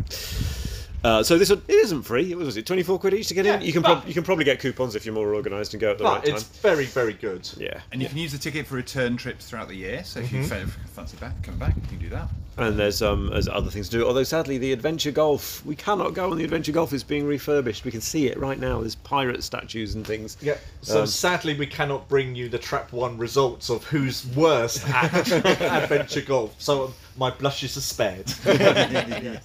Uh, 1.04 1.20
so 1.22 1.36
this 1.36 1.50
one 1.50 1.60
it 1.66 1.74
isn't 1.74 2.02
free. 2.02 2.30
It 2.30 2.36
was, 2.36 2.46
was 2.46 2.56
it 2.56 2.64
twenty 2.66 2.82
four 2.84 2.98
quid 2.98 3.14
each 3.14 3.26
to 3.28 3.34
get 3.34 3.44
Yeah, 3.44 3.56
in? 3.56 3.62
You 3.62 3.72
can 3.72 3.82
but- 3.82 3.94
prob- 3.96 4.08
you 4.08 4.14
can 4.14 4.22
probably 4.22 4.44
get 4.44 4.60
coupons 4.60 4.94
if 4.94 5.04
you're 5.04 5.14
more 5.14 5.34
organised 5.34 5.74
and 5.74 5.80
go 5.80 5.90
at 5.90 5.98
the 5.98 6.04
but 6.04 6.12
right 6.18 6.24
time. 6.24 6.34
it's 6.34 6.44
very, 6.44 6.84
very 6.84 7.12
good. 7.14 7.48
Yeah, 7.58 7.80
And 7.90 8.00
you 8.00 8.08
can 8.08 8.18
use 8.18 8.30
the 8.32 8.38
ticket 8.38 8.66
for 8.68 8.76
return 8.76 9.16
trips 9.16 9.46
throughout 9.48 9.66
the 9.68 9.74
year. 9.74 10.04
So 10.04 10.20
if 10.20 10.30
you 10.32 10.44
fa- 10.44 10.66
fancy 10.94 11.16
back, 11.16 11.42
coming 11.42 11.58
back, 11.58 11.74
you 11.74 11.82
can 11.88 11.98
do 11.98 12.08
that. 12.10 12.28
and 12.58 12.78
there's 12.78 13.02
um 13.02 13.30
there's 13.30 13.48
other 13.48 13.68
things 13.70 13.88
to 13.88 13.98
do. 13.98 14.06
Although 14.06 14.22
sadly, 14.22 14.58
the 14.58 14.72
Adventure 14.72 15.10
Golf 15.10 15.64
we 15.66 15.74
cannot 15.74 16.14
go 16.14 16.30
on 16.30 16.36
the 16.38 16.44
Adventure 16.44 16.70
Golf. 16.72 16.92
is 16.92 17.02
being 17.02 17.26
refurbished. 17.26 17.84
We 17.84 17.90
can 17.90 18.00
see 18.00 18.28
it 18.28 18.38
right 18.38 18.60
now. 18.60 18.80
There's 18.80 18.94
pirate 18.94 19.42
statues 19.42 19.96
and 19.96 20.06
things. 20.06 20.36
Yeah. 20.40 20.56
So 20.82 21.00
Um, 21.00 21.06
sadly, 21.08 21.54
we 21.58 21.66
cannot 21.66 22.08
bring 22.08 22.36
you 22.36 22.48
the 22.48 22.58
Trap 22.58 22.92
One 22.92 23.18
results 23.18 23.70
of 23.70 23.82
who's 23.84 24.24
worst 24.36 24.88
at 24.88 25.32
adventure 25.32 26.20
golf. 26.20 26.54
So 26.58 26.84
um, 26.84 26.94
my 27.16 27.30
blushes 27.30 27.76
are 27.76 27.80
spared. 27.80 28.32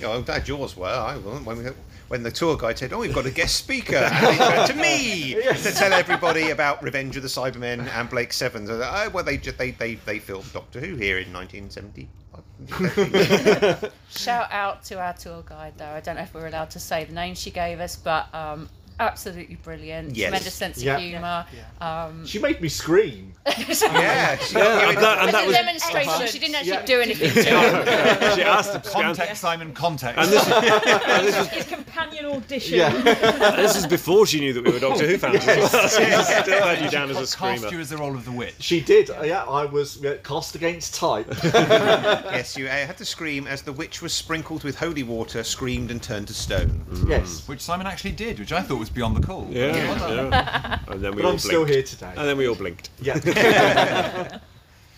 Yeah, 0.00 0.10
I'm 0.10 0.22
glad 0.22 0.46
yours 0.46 0.76
were. 0.76 0.86
I 0.86 1.16
wasn't. 1.16 1.46
When, 1.46 1.58
we, 1.58 1.70
when 2.08 2.22
the 2.22 2.30
tour 2.30 2.56
guide 2.56 2.78
said, 2.78 2.92
"Oh, 2.92 2.98
we've 2.98 3.14
got 3.14 3.26
a 3.26 3.30
guest 3.30 3.56
speaker," 3.56 3.96
and 4.12 4.40
it 4.40 4.66
to 4.68 4.74
me 4.74 5.34
to 5.34 5.72
tell 5.72 5.92
everybody 5.92 6.50
about 6.50 6.82
Revenge 6.82 7.16
of 7.16 7.22
the 7.22 7.28
Cybermen 7.28 7.88
and 7.88 8.10
Blake 8.10 8.32
Seven. 8.32 8.66
So, 8.66 8.80
oh, 8.82 9.10
well, 9.10 9.24
they, 9.24 9.38
they 9.38 9.70
they 9.72 9.94
they 9.94 10.18
filmed 10.18 10.52
Doctor 10.52 10.80
Who 10.80 10.96
here 10.96 11.18
in 11.18 11.32
1970. 11.32 12.08
Shout 14.10 14.50
out 14.50 14.84
to 14.84 14.98
our 15.00 15.12
tour 15.14 15.42
guide, 15.46 15.74
though. 15.76 15.86
I 15.86 16.00
don't 16.00 16.16
know 16.16 16.22
if 16.22 16.34
we're 16.34 16.46
allowed 16.46 16.70
to 16.70 16.80
say 16.80 17.04
the 17.04 17.14
name 17.14 17.34
she 17.34 17.50
gave 17.50 17.80
us, 17.80 17.96
but 17.96 18.32
um, 18.34 18.68
absolutely 18.98 19.56
brilliant. 19.56 20.16
Yes. 20.16 20.28
Tremendous 20.28 20.54
sense 20.54 20.82
Yeah. 20.82 20.96
of 20.96 21.02
humour. 21.02 21.46
Um, 21.80 22.26
she 22.26 22.38
made 22.38 22.60
me 22.60 22.68
scream. 22.68 23.32
yeah, 23.46 24.36
she- 24.38 24.56
Yeah, 24.56 24.88
and 24.88 24.98
that, 24.98 25.18
and 25.18 25.28
as 25.28 25.32
that 25.32 25.42
a 25.44 25.46
was 25.46 25.56
demonstration, 25.56 26.26
she 26.26 26.38
didn't 26.38 26.54
actually 26.56 26.72
Yeah. 26.72 26.84
do 26.84 27.00
anything 27.00 27.30
to 27.34 27.38
it. 27.40 28.34
she 28.34 28.42
asked 28.42 28.72
the 28.72 28.80
Context, 28.90 29.40
Simon, 29.40 29.72
context. 29.72 30.18
And 30.18 30.30
this, 30.32 30.48
and 30.50 31.26
this 31.26 31.36
was 31.38 31.48
His 31.48 31.64
companion 31.66 32.26
audition. 32.26 32.78
Yeah. 32.78 32.90
this 33.56 33.76
is 33.76 33.86
before 33.86 34.26
she 34.26 34.40
knew 34.40 34.52
that 34.52 34.64
we 34.64 34.70
were 34.72 34.78
Doctor 34.80 35.06
Who 35.06 35.18
fans. 35.18 35.46
as 35.46 35.72
well. 35.72 35.88
She 35.88 36.42
still 36.42 36.62
had 36.66 36.82
you 36.82 36.90
down 36.90 37.10
as 37.10 37.16
a 37.16 37.20
cast 37.20 37.32
screamer. 37.32 37.68
you 37.68 37.80
as 37.80 37.90
the 37.90 37.96
role 37.98 38.14
of 38.14 38.24
the 38.24 38.32
witch. 38.32 38.54
She 38.58 38.80
did. 38.80 39.10
uh, 39.10 39.22
Yeah, 39.22 39.44
I 39.44 39.64
was 39.66 40.04
cast 40.24 40.54
against 40.54 40.94
type. 40.94 41.26
yes, 41.44 42.56
you 42.56 42.66
uh, 42.66 42.70
had 42.70 42.96
to 42.98 43.04
scream 43.04 43.46
as 43.46 43.62
the 43.62 43.72
witch 43.72 44.02
was 44.02 44.12
sprinkled 44.12 44.64
with 44.64 44.76
holy 44.76 45.02
water, 45.02 45.44
screamed 45.44 45.90
and 45.90 46.02
turned 46.02 46.28
to 46.28 46.34
stone. 46.34 46.84
yes. 47.08 47.46
Which 47.46 47.60
Simon 47.60 47.86
actually 47.86 48.12
did, 48.12 48.38
which 48.38 48.52
I 48.52 48.62
thought 48.62 48.78
was 48.78 48.85
beyond 48.88 49.16
the 49.16 49.20
call. 49.26 49.46
Yeah, 49.50 49.72
Well 49.72 50.14
yeah. 50.30 50.78
And 50.88 51.00
then 51.02 51.12
we 51.14 51.22
But 51.22 51.26
all 51.28 51.32
I'm 51.32 51.38
still 51.38 51.64
blinked. 51.64 51.74
here 51.74 51.82
today. 51.82 52.12
And 52.16 52.28
then 52.28 52.36
we 52.36 52.46
all 52.48 52.54
blinked. 52.54 52.90
Yeah. 53.00 54.38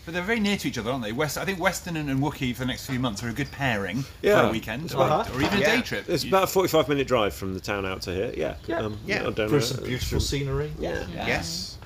But 0.05 0.15
they're 0.15 0.23
very 0.23 0.41
near 0.41 0.57
to 0.57 0.67
each 0.69 0.79
other, 0.79 0.91
aren't 0.91 1.05
they? 1.05 1.13
West, 1.13 1.37
I 1.37 1.45
think 1.45 1.59
Weston 1.61 1.95
and, 1.99 2.09
and 2.09 2.19
Wookey 2.19 2.55
for 2.55 2.61
the 2.61 2.67
next 2.67 2.87
few 2.87 2.99
months 2.99 3.23
are 3.23 3.29
a 3.29 3.33
good 3.35 3.51
pairing 3.51 4.07
Yeah. 4.23 4.41
for 4.41 4.49
a 4.49 4.51
weekend, 4.51 4.95
or, 4.95 5.03
Uh-huh. 5.03 5.35
or 5.37 5.43
even 5.43 5.59
a 5.59 5.61
Yeah. 5.61 5.77
day 5.77 5.83
trip. 5.83 6.09
It's 6.09 6.25
You- 6.25 6.31
about 6.31 6.45
a 6.45 6.47
45 6.47 6.89
minute 6.89 7.07
drive 7.07 7.35
from 7.35 7.53
the 7.53 7.61
town 7.61 7.85
out 7.85 8.01
to 8.03 8.15
here. 8.15 8.33
Yeah. 8.35 8.55
Yeah. 8.67 8.89
Yeah. 9.05 9.27
I 9.27 9.31
don't 9.33 9.61
some 9.61 9.85
beautiful 9.85 10.21
scenery. 10.21 10.73
Yeah. 10.79 11.05
Yes. 11.13 11.77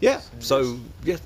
Yeah. 0.00 0.22
So, 0.38 0.78
yeah. 1.04 1.16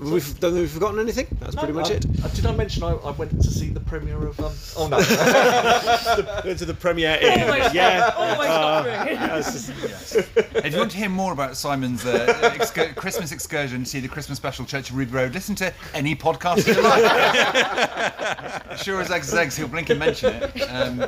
We've, 0.00 0.40
don't 0.40 0.54
we've 0.54 0.70
forgotten 0.70 1.00
anything. 1.00 1.26
That's 1.40 1.54
pretty 1.54 1.72
much 1.72 1.90
Uh, 1.90 1.94
it. 1.94 2.06
uh, 2.24 2.28
did 2.28 2.46
I 2.46 2.52
mention 2.54 2.82
I, 2.82 2.90
I 2.92 3.10
went 3.12 3.30
to 3.42 3.50
see 3.50 3.70
the 3.70 3.80
premiere 3.80 4.26
of? 4.26 4.38
Um, 4.40 4.52
oh 4.76 4.88
no. 4.88 4.96
Went 6.44 6.58
to 6.58 6.64
the 6.66 6.74
premiere 6.74 7.14
in. 7.16 7.42
Almost, 7.50 7.74
yeah. 7.74 8.12
almost 8.16 8.48
got 8.48 8.82
through. 8.82 9.88
Yes. 9.88 10.16
If 10.66 10.72
you 10.72 10.78
want 10.80 10.90
to 10.92 10.96
hear 10.96 11.08
more 11.08 11.32
about 11.32 11.56
Simon's 11.56 12.04
uh, 12.04 12.52
excur- 12.54 12.92
Christmas 12.94 13.30
excursion, 13.32 13.84
see 13.84 14.00
the 14.00 14.08
Christmas 14.08 14.36
special 14.38 14.64
Church 14.64 14.90
of 14.90 14.96
Ruby 14.96 15.12
Road, 15.12 15.32
listen 15.34 15.54
to 15.56 15.72
any 15.94 16.16
podcast 16.16 16.66
you 16.66 16.80
like. 16.82 18.78
sure 18.78 19.00
as 19.00 19.10
eggs 19.10 19.32
eggs, 19.34 19.56
he'll 19.56 19.68
blink 19.68 19.90
and 19.90 19.98
mention 19.98 20.34
it. 20.34 20.60
Um, 20.70 21.06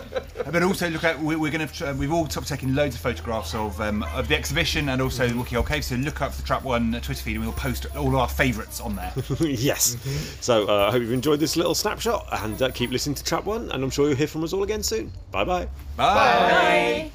but 0.51 0.62
also 0.62 0.88
look 0.90 1.05
at 1.05 1.18
we- 1.20 1.37
we're 1.37 1.51
going 1.51 1.66
to 1.66 1.92
we've 1.94 2.12
all 2.12 2.29
sort 2.29 2.44
of 2.44 2.46
taken 2.46 2.74
loads 2.74 2.94
of 2.94 3.01
photographs 3.01 3.55
of 3.55 3.81
um, 3.81 4.03
of 4.14 4.29
the 4.29 4.37
exhibition 4.37 4.88
and 4.90 5.01
also 5.03 5.27
the 5.27 5.35
Wookey 5.35 5.55
Hole 5.55 5.62
Cave. 5.62 5.85
So 5.85 5.96
look 5.96 6.20
up 6.22 6.33
the 6.33 6.42
Trap 6.42 6.62
One 6.62 6.92
Twitter 7.03 7.14
feed 7.22 7.37
and 7.37 7.44
we'll 7.44 7.53
post 7.55 7.87
all 7.96 8.09
of 8.09 8.14
our 8.14 8.29
favourites 8.29 8.77
on 8.80 8.96
there. 8.96 9.12
yes. 9.40 9.96
So, 10.40 10.68
uh, 10.68 10.88
I 10.88 10.90
hope 10.90 11.02
you've 11.02 11.12
enjoyed 11.12 11.40
this 11.40 11.56
little 11.56 11.74
snapshot 11.74 12.26
and 12.44 12.60
uh, 12.62 12.70
keep 12.70 12.90
listening 12.90 13.14
to 13.16 13.24
Trap 13.24 13.44
One. 13.44 13.70
And 13.70 13.82
I'm 13.82 13.90
sure 13.90 14.08
you'll 14.08 14.16
hear 14.16 14.26
from 14.26 14.44
us 14.44 14.52
all 14.52 14.62
again 14.62 14.82
soon. 14.82 15.12
Bye 15.30 15.44
bye. 15.44 15.68
Bye. 15.96 17.10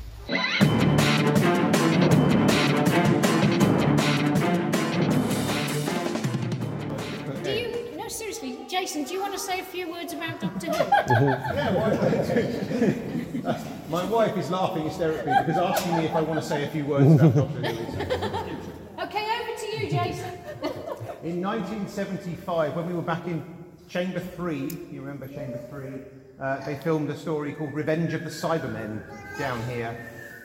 Do 7.44 7.52
you, 7.52 7.92
no, 7.98 8.08
seriously, 8.08 8.60
Jason, 8.70 9.04
do 9.04 9.14
you 9.14 9.22
want 9.22 9.34
to 9.34 9.40
say 9.40 9.60
a 9.60 9.64
few 9.64 9.92
words 9.92 10.14
about 10.14 10.40
Doctor 10.40 10.72
Who? 10.72 11.34
My 13.90 14.06
wife 14.06 14.38
is 14.38 14.50
laughing 14.50 14.84
hysterically 14.84 15.34
because 15.46 15.58
asking 15.58 15.98
me 15.98 16.06
if 16.06 16.14
I 16.16 16.22
want 16.22 16.40
to 16.42 16.46
say 16.46 16.64
a 16.64 16.70
few 16.70 16.86
words 16.86 17.12
about 17.14 17.36
Doctor 17.36 17.60
Who. 17.60 19.02
okay, 19.04 19.28
over 19.42 19.60
to 19.60 19.66
you, 19.78 19.90
Jason. 19.90 20.33
In 21.24 21.42
1975, 21.42 22.76
when 22.76 22.86
we 22.86 22.94
were 22.94 23.02
back 23.02 23.26
in 23.28 23.42
Chamber 23.88 24.20
3, 24.20 24.58
you 24.92 25.00
remember 25.00 25.26
Chamber 25.26 25.58
3, 25.70 26.02
uh, 26.38 26.66
they 26.66 26.76
filmed 26.76 27.10
a 27.10 27.18
story 27.18 27.54
called 27.54 27.74
Revenge 27.74 28.14
of 28.14 28.26
the 28.26 28.30
Cybermen 28.30 29.02
down 29.40 29.66
here 29.70 29.96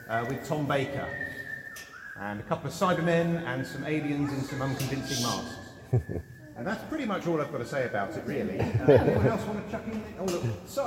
uh, 0.09 0.25
with 0.29 0.47
Tom 0.47 0.65
Baker. 0.65 1.05
And 2.17 2.39
a 2.39 2.43
couple 2.43 2.69
of 2.69 2.73
Cybermen 2.73 3.45
and 3.45 3.67
some 3.67 3.83
aliens 3.83 4.31
in 4.31 4.41
some 4.43 4.61
unconvincing 4.61 5.21
masks. 5.21 5.55
And 6.55 6.67
that's 6.67 6.83
pretty 6.89 7.05
much 7.05 7.25
all 7.25 7.39
I've 7.39 7.53
got 7.53 7.59
to 7.59 7.65
say 7.65 7.85
about 7.85 8.17
it, 8.17 8.23
really. 8.25 8.59
Uh, 8.59 8.63
anyone 8.91 9.27
else 9.27 9.41
want 9.45 9.65
to 9.65 9.71
chuck 9.71 9.81
in? 9.87 10.03
Oh, 10.19 10.25
look, 10.25 10.43
Si. 10.65 10.81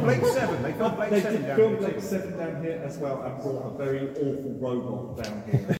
Blake 0.00 0.24
7, 0.24 0.62
they 0.62 0.72
filmed 0.74 0.96
Blake 0.96 1.10
They 1.10 1.20
7 1.22 1.40
did 1.40 1.46
down 1.48 1.56
film 1.56 1.70
here. 1.70 1.90
Blake 1.90 2.00
7 2.00 2.38
down 2.38 2.62
here 2.62 2.82
as 2.84 2.98
well 2.98 3.22
and 3.22 3.42
brought 3.42 3.74
a 3.74 3.76
very 3.76 4.08
awful 4.10 4.56
robot 4.60 5.24
down 5.24 5.42
here. 5.50 5.76